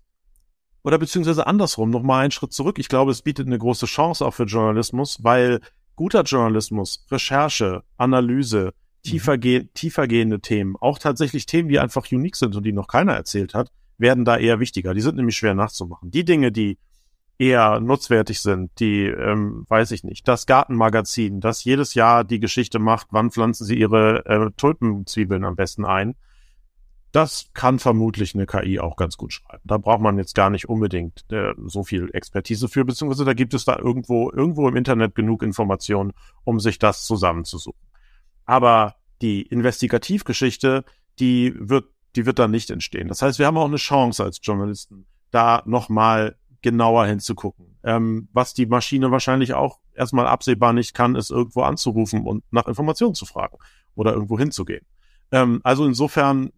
[0.84, 2.80] oder beziehungsweise andersrum, noch mal einen Schritt zurück.
[2.80, 5.60] Ich glaube, es bietet eine große Chance auch für Journalismus, weil
[5.94, 8.72] guter Journalismus, Recherche, Analyse,
[9.04, 9.68] tiefer, mhm.
[9.74, 13.70] tiefergehende Themen, auch tatsächlich Themen, die einfach unique sind und die noch keiner erzählt hat,
[13.98, 14.94] werden da eher wichtiger.
[14.94, 16.10] Die sind nämlich schwer nachzumachen.
[16.10, 16.78] Die Dinge, die
[17.38, 22.78] eher nutzwertig sind, die, ähm, weiß ich nicht, das Gartenmagazin, das jedes Jahr die Geschichte
[22.78, 26.14] macht, wann pflanzen sie ihre äh, Tulpenzwiebeln am besten ein,
[27.12, 29.62] das kann vermutlich eine KI auch ganz gut schreiben.
[29.64, 33.54] Da braucht man jetzt gar nicht unbedingt äh, so viel Expertise für, beziehungsweise da gibt
[33.54, 36.12] es da irgendwo, irgendwo im Internet genug Informationen,
[36.44, 37.80] um sich das zusammenzusuchen.
[38.46, 40.84] Aber die Investigativgeschichte,
[41.18, 41.84] die wird
[42.16, 43.08] die wird da nicht entstehen.
[43.08, 47.78] Das heißt, wir haben auch eine Chance als Journalisten, da nochmal genauer hinzugucken.
[47.84, 52.66] Ähm, was die Maschine wahrscheinlich auch erstmal absehbar nicht kann, ist irgendwo anzurufen und nach
[52.66, 53.58] Informationen zu fragen
[53.94, 54.86] oder irgendwo hinzugehen.
[55.32, 56.50] Ähm, also insofern,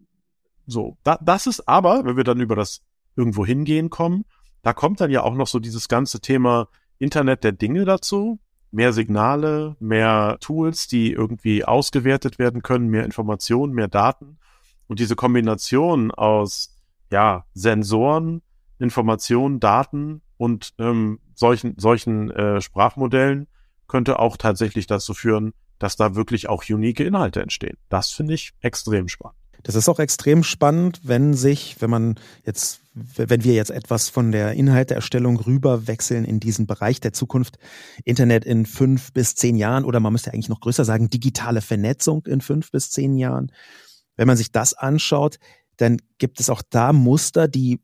[0.66, 2.82] so, da, das ist aber, wenn wir dann über das
[3.16, 4.24] irgendwo hingehen kommen,
[4.62, 8.40] da kommt dann ja auch noch so dieses ganze Thema Internet der Dinge dazu.
[8.70, 14.38] Mehr Signale, mehr Tools, die irgendwie ausgewertet werden können, mehr Informationen, mehr Daten.
[14.86, 16.78] Und diese Kombination aus
[17.10, 18.42] ja, Sensoren,
[18.78, 23.46] Informationen, Daten und ähm, solchen, solchen äh, Sprachmodellen
[23.86, 27.76] könnte auch tatsächlich dazu führen, dass da wirklich auch unique Inhalte entstehen.
[27.88, 29.38] Das finde ich extrem spannend.
[29.64, 34.30] Das ist auch extrem spannend, wenn sich, wenn man jetzt, wenn wir jetzt etwas von
[34.30, 37.58] der Inhalteerstellung rüber wechseln in diesen Bereich der Zukunft,
[38.04, 42.26] Internet in fünf bis zehn Jahren oder man müsste eigentlich noch größer sagen, digitale Vernetzung
[42.26, 43.52] in fünf bis zehn Jahren.
[44.16, 45.38] Wenn man sich das anschaut,
[45.76, 47.80] dann gibt es auch da Muster, die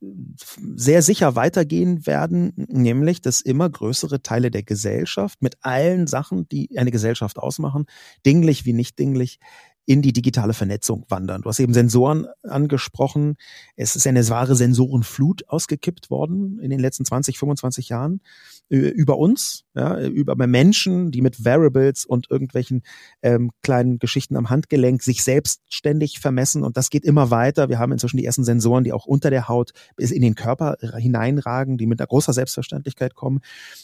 [0.76, 6.78] sehr sicher weitergehen werden, nämlich dass immer größere Teile der Gesellschaft mit allen Sachen, die
[6.78, 7.86] eine Gesellschaft ausmachen,
[8.24, 9.40] dinglich wie nicht dinglich,
[9.86, 11.42] in die digitale Vernetzung wandern.
[11.42, 13.36] Du hast eben Sensoren angesprochen.
[13.76, 18.20] Es ist eine wahre Sensorenflut ausgekippt worden in den letzten 20, 25 Jahren
[18.68, 22.82] über uns, ja, über Menschen, die mit Variables und irgendwelchen
[23.20, 27.68] ähm, kleinen Geschichten am Handgelenk sich selbstständig vermessen und das geht immer weiter.
[27.68, 30.76] Wir haben inzwischen die ersten Sensoren, die auch unter der Haut bis in den Körper
[30.80, 33.40] hineinragen, die mit einer großer Selbstverständlichkeit kommen.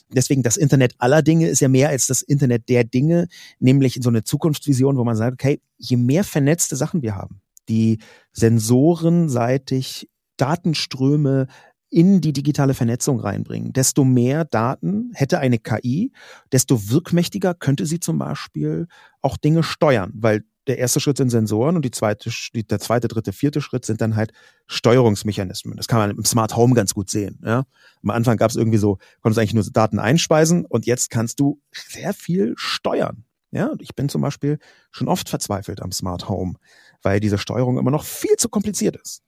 [0.08, 3.26] Deswegen das Internet aller Dinge ist ja mehr als das Internet der Dinge,
[3.58, 7.98] nämlich so eine Zukunftsvision, wo man sagt, okay, je mehr vernetzte Sachen wir haben, die
[8.32, 11.46] sensorenseitig Datenströme
[11.88, 13.72] in die digitale Vernetzung reinbringen.
[13.72, 16.12] Desto mehr Daten hätte eine KI,
[16.52, 18.88] desto wirkmächtiger könnte sie zum Beispiel
[19.22, 23.32] auch Dinge steuern, weil der erste Schritt sind Sensoren und die zweite, der zweite, dritte,
[23.32, 24.32] vierte Schritt sind dann halt
[24.66, 25.76] Steuerungsmechanismen.
[25.76, 27.40] Das kann man im Smart Home ganz gut sehen.
[27.44, 27.64] Ja?
[28.02, 31.60] Am Anfang gab es irgendwie so, konntest eigentlich nur Daten einspeisen und jetzt kannst du
[31.72, 33.25] sehr viel steuern.
[33.50, 34.58] Ja, ich bin zum Beispiel
[34.90, 36.54] schon oft verzweifelt am Smart Home,
[37.02, 39.22] weil diese Steuerung immer noch viel zu kompliziert ist.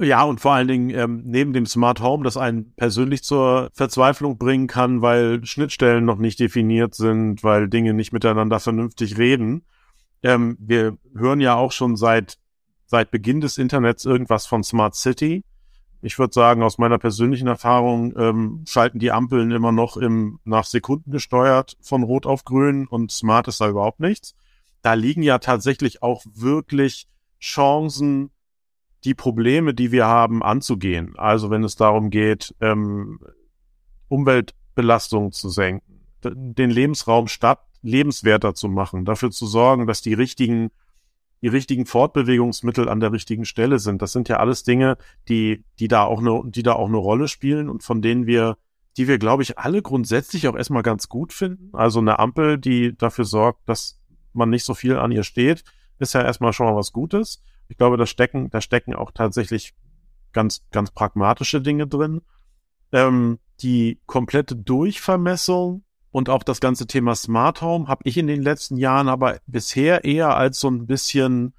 [0.00, 4.38] Ja, und vor allen Dingen ähm, neben dem Smart Home, das einen persönlich zur Verzweiflung
[4.38, 9.64] bringen kann, weil Schnittstellen noch nicht definiert sind, weil Dinge nicht miteinander vernünftig reden.
[10.22, 12.38] Ähm, wir hören ja auch schon seit
[12.86, 15.44] seit Beginn des Internets irgendwas von Smart City.
[16.04, 20.66] Ich würde sagen, aus meiner persönlichen Erfahrung ähm, schalten die Ampeln immer noch im nach
[20.66, 24.34] Sekunden gesteuert von Rot auf Grün und Smart ist da überhaupt nichts.
[24.82, 27.08] Da liegen ja tatsächlich auch wirklich
[27.40, 28.30] Chancen,
[29.04, 31.16] die Probleme, die wir haben, anzugehen.
[31.16, 33.18] Also wenn es darum geht, ähm,
[34.08, 40.70] Umweltbelastung zu senken, den Lebensraum Stadt lebenswerter zu machen, dafür zu sorgen, dass die richtigen
[41.44, 44.00] die richtigen Fortbewegungsmittel an der richtigen Stelle sind.
[44.00, 44.96] Das sind ja alles Dinge,
[45.28, 48.56] die, die da auch eine, die da auch eine Rolle spielen und von denen wir,
[48.96, 51.68] die wir, glaube ich, alle grundsätzlich auch erstmal ganz gut finden.
[51.74, 54.00] Also eine Ampel, die dafür sorgt, dass
[54.32, 55.64] man nicht so viel an ihr steht,
[55.98, 57.42] ist ja erstmal schon mal was Gutes.
[57.68, 59.74] Ich glaube, da stecken, da stecken auch tatsächlich
[60.32, 62.22] ganz, ganz pragmatische Dinge drin.
[62.90, 65.84] Ähm, die komplette Durchvermessung
[66.14, 70.04] und auch das ganze Thema Smart Home habe ich in den letzten Jahren aber bisher
[70.04, 71.54] eher als so ein bisschen,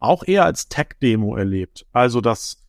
[0.00, 1.86] auch eher als Tech-Demo erlebt.
[1.92, 2.64] Also das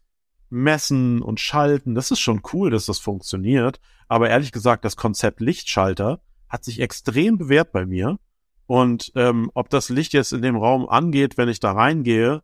[0.52, 3.80] Messen und Schalten, das ist schon cool, dass das funktioniert.
[4.08, 8.20] Aber ehrlich gesagt, das Konzept Lichtschalter hat sich extrem bewährt bei mir.
[8.68, 12.44] Und ähm, ob das Licht jetzt in dem Raum angeht, wenn ich da reingehe,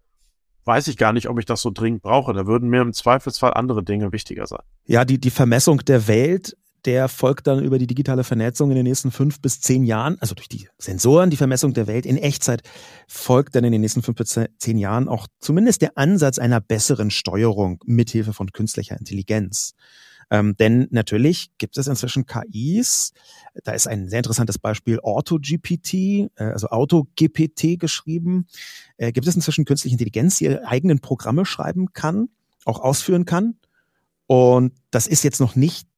[0.65, 2.33] weiß ich gar nicht, ob ich das so dringend brauche.
[2.33, 4.63] Da würden mir im Zweifelsfall andere Dinge wichtiger sein.
[4.85, 8.86] Ja, die, die Vermessung der Welt der folgt dann über die digitale Vernetzung in den
[8.86, 12.61] nächsten fünf bis zehn Jahren, also durch die Sensoren, die Vermessung der Welt in Echtzeit,
[13.07, 17.11] folgt dann in den nächsten fünf bis zehn Jahren auch zumindest der Ansatz einer besseren
[17.11, 19.73] Steuerung mithilfe von künstlicher Intelligenz.
[20.32, 23.13] Ähm, denn natürlich gibt es inzwischen KIs.
[23.63, 28.47] Da ist ein sehr interessantes Beispiel AutoGPT, äh, also AutoGPT geschrieben.
[28.97, 32.30] Äh, gibt es inzwischen künstliche Intelligenz, die ihre eigenen Programme schreiben kann,
[32.65, 33.55] auch ausführen kann.
[34.27, 35.88] Und das ist jetzt noch nicht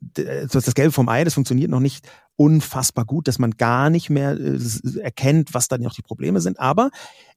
[0.00, 4.38] das Gelbe vom Ei, das funktioniert noch nicht unfassbar gut, dass man gar nicht mehr
[4.38, 4.58] äh,
[5.00, 6.60] erkennt, was dann noch die Probleme sind.
[6.60, 6.90] Aber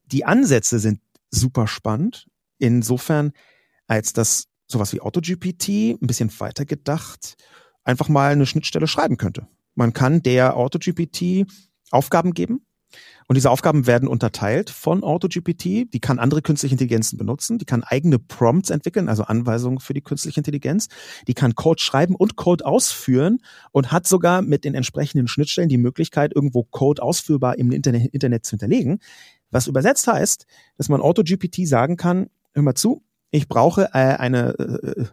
[0.04, 1.00] die Ansätze sind
[1.30, 2.28] super spannend.
[2.58, 3.32] Insofern,
[3.88, 7.36] als das sowas wie AutoGPT ein bisschen weiter gedacht
[7.84, 9.46] einfach mal eine Schnittstelle schreiben könnte.
[9.74, 11.46] Man kann der AutoGPT
[11.90, 12.64] Aufgaben geben
[13.26, 15.92] und diese Aufgaben werden unterteilt von AutoGPT.
[15.92, 17.58] Die kann andere künstliche Intelligenzen benutzen.
[17.58, 20.88] Die kann eigene Prompts entwickeln, also Anweisungen für die künstliche Intelligenz.
[21.28, 23.38] Die kann Code schreiben und Code ausführen
[23.70, 28.44] und hat sogar mit den entsprechenden Schnittstellen die Möglichkeit, irgendwo Code ausführbar im Internet, Internet
[28.44, 28.98] zu hinterlegen.
[29.50, 30.46] Was übersetzt heißt,
[30.76, 35.04] dass man AutoGPT sagen kann, hör mal zu, ich brauche äh, eine, äh,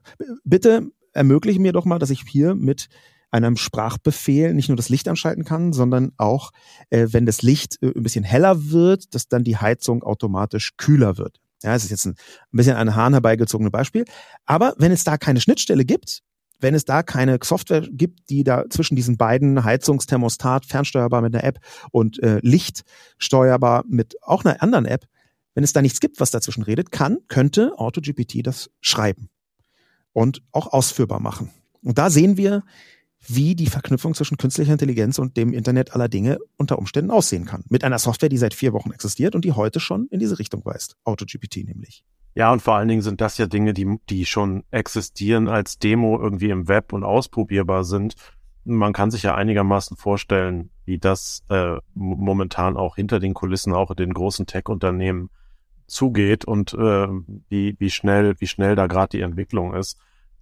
[0.43, 2.89] bitte ermögliche mir doch mal, dass ich hier mit
[3.31, 6.51] einem Sprachbefehl nicht nur das Licht anschalten kann, sondern auch,
[6.89, 11.17] äh, wenn das Licht äh, ein bisschen heller wird, dass dann die Heizung automatisch kühler
[11.17, 11.39] wird.
[11.63, 14.05] Ja, es ist jetzt ein, ein bisschen ein Hahn herbeigezogene Beispiel.
[14.45, 16.21] Aber wenn es da keine Schnittstelle gibt,
[16.59, 21.43] wenn es da keine Software gibt, die da zwischen diesen beiden Heizungsthermostat fernsteuerbar mit einer
[21.43, 21.59] App
[21.91, 22.83] und äh, Licht
[23.17, 25.05] steuerbar mit auch einer anderen App,
[25.55, 29.29] wenn es da nichts gibt, was dazwischen redet, kann, könnte AutoGPT das schreiben
[30.13, 31.49] und auch ausführbar machen.
[31.81, 32.63] Und da sehen wir,
[33.27, 37.63] wie die Verknüpfung zwischen künstlicher Intelligenz und dem Internet aller Dinge unter Umständen aussehen kann.
[37.69, 40.63] Mit einer Software, die seit vier Wochen existiert und die heute schon in diese Richtung
[40.65, 40.95] weist.
[41.03, 42.03] AutoGPT nämlich.
[42.35, 46.19] Ja, und vor allen Dingen sind das ja Dinge, die, die schon existieren als Demo
[46.19, 48.15] irgendwie im Web und ausprobierbar sind.
[48.63, 53.89] Man kann sich ja einigermaßen vorstellen, wie das äh, momentan auch hinter den Kulissen, auch
[53.91, 55.29] in den großen Tech-Unternehmen
[55.87, 57.07] zugeht und äh,
[57.49, 59.97] wie, wie schnell, wie schnell da gerade die Entwicklung ist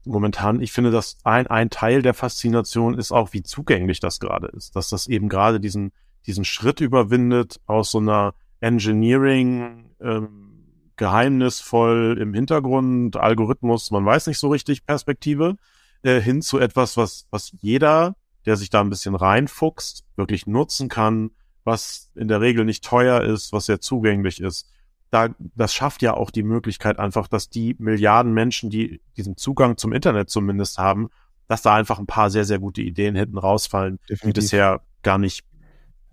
[0.08, 4.48] momentan, ich finde, dass ein, ein Teil der Faszination ist auch, wie zugänglich das gerade
[4.48, 4.76] ist.
[4.76, 5.92] Dass das eben gerade diesen,
[6.26, 10.48] diesen Schritt überwindet aus so einer Engineering, ähm,
[10.96, 15.56] geheimnisvoll im Hintergrund, Algorithmus, man weiß nicht so richtig Perspektive,
[16.02, 20.90] äh, hin zu etwas, was, was jeder, der sich da ein bisschen reinfuchst, wirklich nutzen
[20.90, 21.32] kann,
[21.64, 24.68] was in der Regel nicht teuer ist, was sehr zugänglich ist
[25.10, 29.78] da, das schafft ja auch die Möglichkeit einfach, dass die Milliarden Menschen, die diesen Zugang
[29.78, 31.10] zum Internet zumindest haben,
[31.48, 34.34] dass da einfach ein paar sehr, sehr gute Ideen hinten rausfallen, Definitiv.
[34.34, 35.46] die bisher gar nicht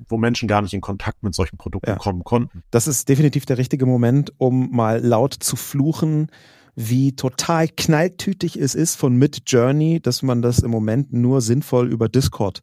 [0.08, 1.96] wo Menschen gar nicht in Kontakt mit solchen Produkten ja.
[1.96, 2.62] kommen konnten.
[2.70, 6.30] Das ist definitiv der richtige Moment, um mal laut zu fluchen,
[6.74, 11.90] wie total knalltütig es ist von Mid Journey, dass man das im Moment nur sinnvoll
[11.90, 12.62] über Discord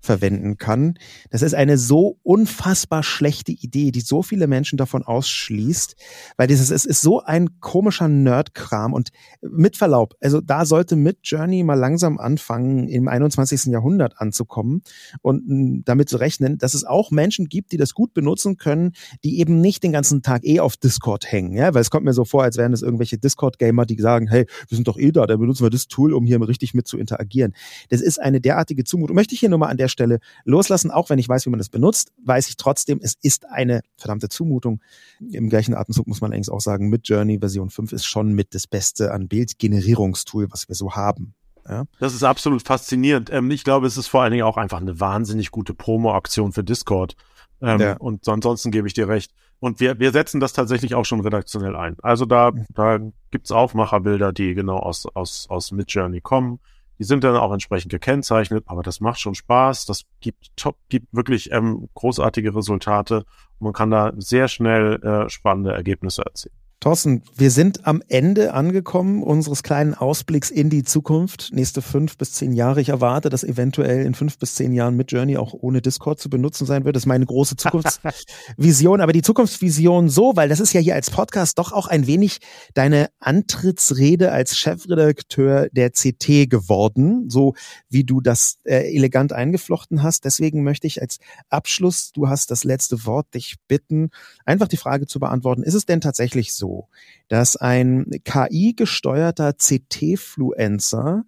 [0.00, 0.94] verwenden kann.
[1.30, 5.96] Das ist eine so unfassbar schlechte Idee, die so viele Menschen davon ausschließt,
[6.36, 9.10] weil dieses es ist so ein komischer Nerdkram und
[9.42, 13.66] mit Verlaub, also da sollte mit Journey mal langsam anfangen, im 21.
[13.66, 14.82] Jahrhundert anzukommen
[15.22, 18.92] und hm, damit zu rechnen, dass es auch Menschen gibt, die das gut benutzen können,
[19.24, 22.12] die eben nicht den ganzen Tag eh auf Discord hängen, ja, weil es kommt mir
[22.12, 25.26] so vor, als wären es irgendwelche Discord-Gamer, die sagen, hey, wir sind doch eh da,
[25.26, 27.54] da benutzen wir das Tool, um hier richtig mit zu interagieren.
[27.88, 29.16] Das ist eine derartige Zumutung.
[29.16, 30.90] Möchte ich hier nur mal an der der Stelle loslassen.
[30.90, 34.28] Auch wenn ich weiß, wie man das benutzt, weiß ich trotzdem, es ist eine verdammte
[34.28, 34.80] Zumutung.
[35.20, 38.54] Im gleichen Atemzug muss man allerdings auch sagen, mit Journey Version 5 ist schon mit
[38.54, 41.34] das Beste an Bildgenerierungstool, was wir so haben.
[41.68, 41.84] Ja.
[42.00, 43.30] Das ist absolut faszinierend.
[43.30, 46.64] Ähm, ich glaube, es ist vor allen Dingen auch einfach eine wahnsinnig gute Promo-Aktion für
[46.64, 47.14] Discord.
[47.60, 47.96] Ähm, ja.
[47.96, 49.32] Und ansonsten gebe ich dir recht.
[49.60, 51.96] Und wir, wir setzen das tatsächlich auch schon redaktionell ein.
[52.02, 56.60] Also da, da gibt's Aufmacherbilder, die genau aus, aus, aus Midjourney kommen.
[56.98, 59.86] Die sind dann auch entsprechend gekennzeichnet, aber das macht schon Spaß.
[59.86, 63.18] Das gibt top, gibt wirklich ähm, großartige Resultate.
[63.58, 66.57] Und man kann da sehr schnell äh, spannende Ergebnisse erzielen.
[66.80, 71.50] Thorsten, wir sind am Ende angekommen unseres kleinen Ausblicks in die Zukunft.
[71.52, 72.80] Nächste fünf bis zehn Jahre.
[72.80, 76.30] Ich erwarte, dass eventuell in fünf bis zehn Jahren mit Journey auch ohne Discord zu
[76.30, 76.94] benutzen sein wird.
[76.94, 79.00] Das ist meine große Zukunftsvision.
[79.00, 82.38] Aber die Zukunftsvision so, weil das ist ja hier als Podcast doch auch ein wenig
[82.74, 87.54] deine Antrittsrede als Chefredakteur der CT geworden, so
[87.88, 90.24] wie du das äh, elegant eingeflochten hast.
[90.24, 91.18] Deswegen möchte ich als
[91.48, 94.10] Abschluss, du hast das letzte Wort, dich bitten,
[94.44, 95.64] einfach die Frage zu beantworten.
[95.64, 96.88] Ist es denn tatsächlich so, so,
[97.28, 101.24] dass ein KI-gesteuerter CT-Fluencer,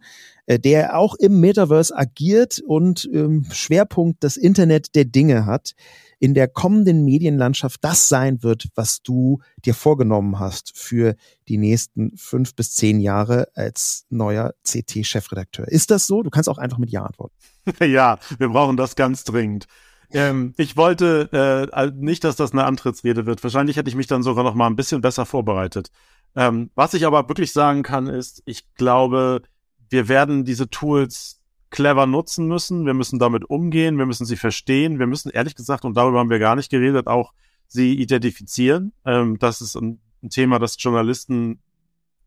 [0.46, 5.74] äh, der auch im Metaverse agiert und ähm, Schwerpunkt das Internet der Dinge hat,
[6.18, 11.16] in der kommenden Medienlandschaft das sein wird, was du dir vorgenommen hast für
[11.48, 15.66] die nächsten fünf bis zehn Jahre als neuer CT-Chefredakteur.
[15.68, 16.22] Ist das so?
[16.22, 17.34] Du kannst auch einfach mit Ja antworten.
[17.80, 19.66] Ja, wir brauchen das ganz dringend.
[20.12, 23.42] Ähm, ich wollte äh, nicht, dass das eine Antrittsrede wird.
[23.42, 25.90] Wahrscheinlich hätte ich mich dann sogar noch mal ein bisschen besser vorbereitet.
[26.36, 29.42] Ähm, was ich aber wirklich sagen kann, ist, ich glaube,
[29.88, 31.40] wir werden diese Tools
[31.70, 32.86] clever nutzen müssen.
[32.86, 33.98] Wir müssen damit umgehen.
[33.98, 34.98] Wir müssen sie verstehen.
[34.98, 37.32] Wir müssen ehrlich gesagt, und darüber haben wir gar nicht geredet, auch
[37.66, 38.92] sie identifizieren.
[39.04, 41.60] Ähm, das ist ein, ein Thema, das Journalisten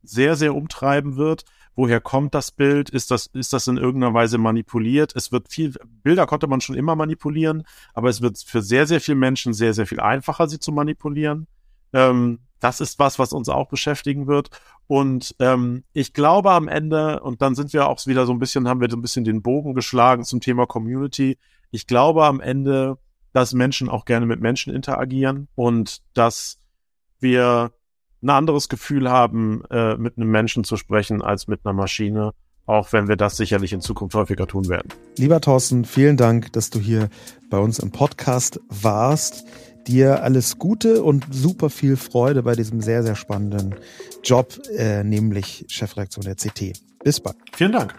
[0.02, 1.46] sehr, sehr umtreiben wird
[1.76, 2.90] woher kommt das Bild?
[2.90, 5.16] Ist das, ist das in irgendeiner Weise manipuliert?
[5.16, 7.64] Es wird viel, Bilder konnte man schon immer manipulieren,
[7.94, 11.48] aber es wird für sehr, sehr viele Menschen sehr, sehr viel einfacher, sie zu manipulieren.
[11.94, 14.50] Ähm, das ist was, was uns auch beschäftigen wird.
[14.88, 18.68] Und ähm, ich glaube am Ende, und dann sind wir auch wieder so ein bisschen,
[18.68, 21.38] haben wir so ein bisschen den Bogen geschlagen zum Thema Community.
[21.72, 22.98] Ich glaube am Ende,
[23.34, 26.60] dass Menschen auch gerne mit Menschen interagieren und dass
[27.20, 27.72] wir
[28.24, 32.32] ein anderes Gefühl haben, äh, mit einem Menschen zu sprechen als mit einer Maschine,
[32.66, 34.90] auch wenn wir das sicherlich in Zukunft häufiger tun werden.
[35.18, 37.10] Lieber Thorsten, vielen Dank, dass du hier
[37.50, 39.46] bei uns im Podcast warst.
[39.88, 43.76] Dir alles Gute und super viel Freude bei diesem sehr, sehr spannenden
[44.24, 46.74] Job, äh, nämlich Chefredaktion der CT.
[47.04, 47.36] Bis bald.
[47.54, 47.94] Vielen Dank.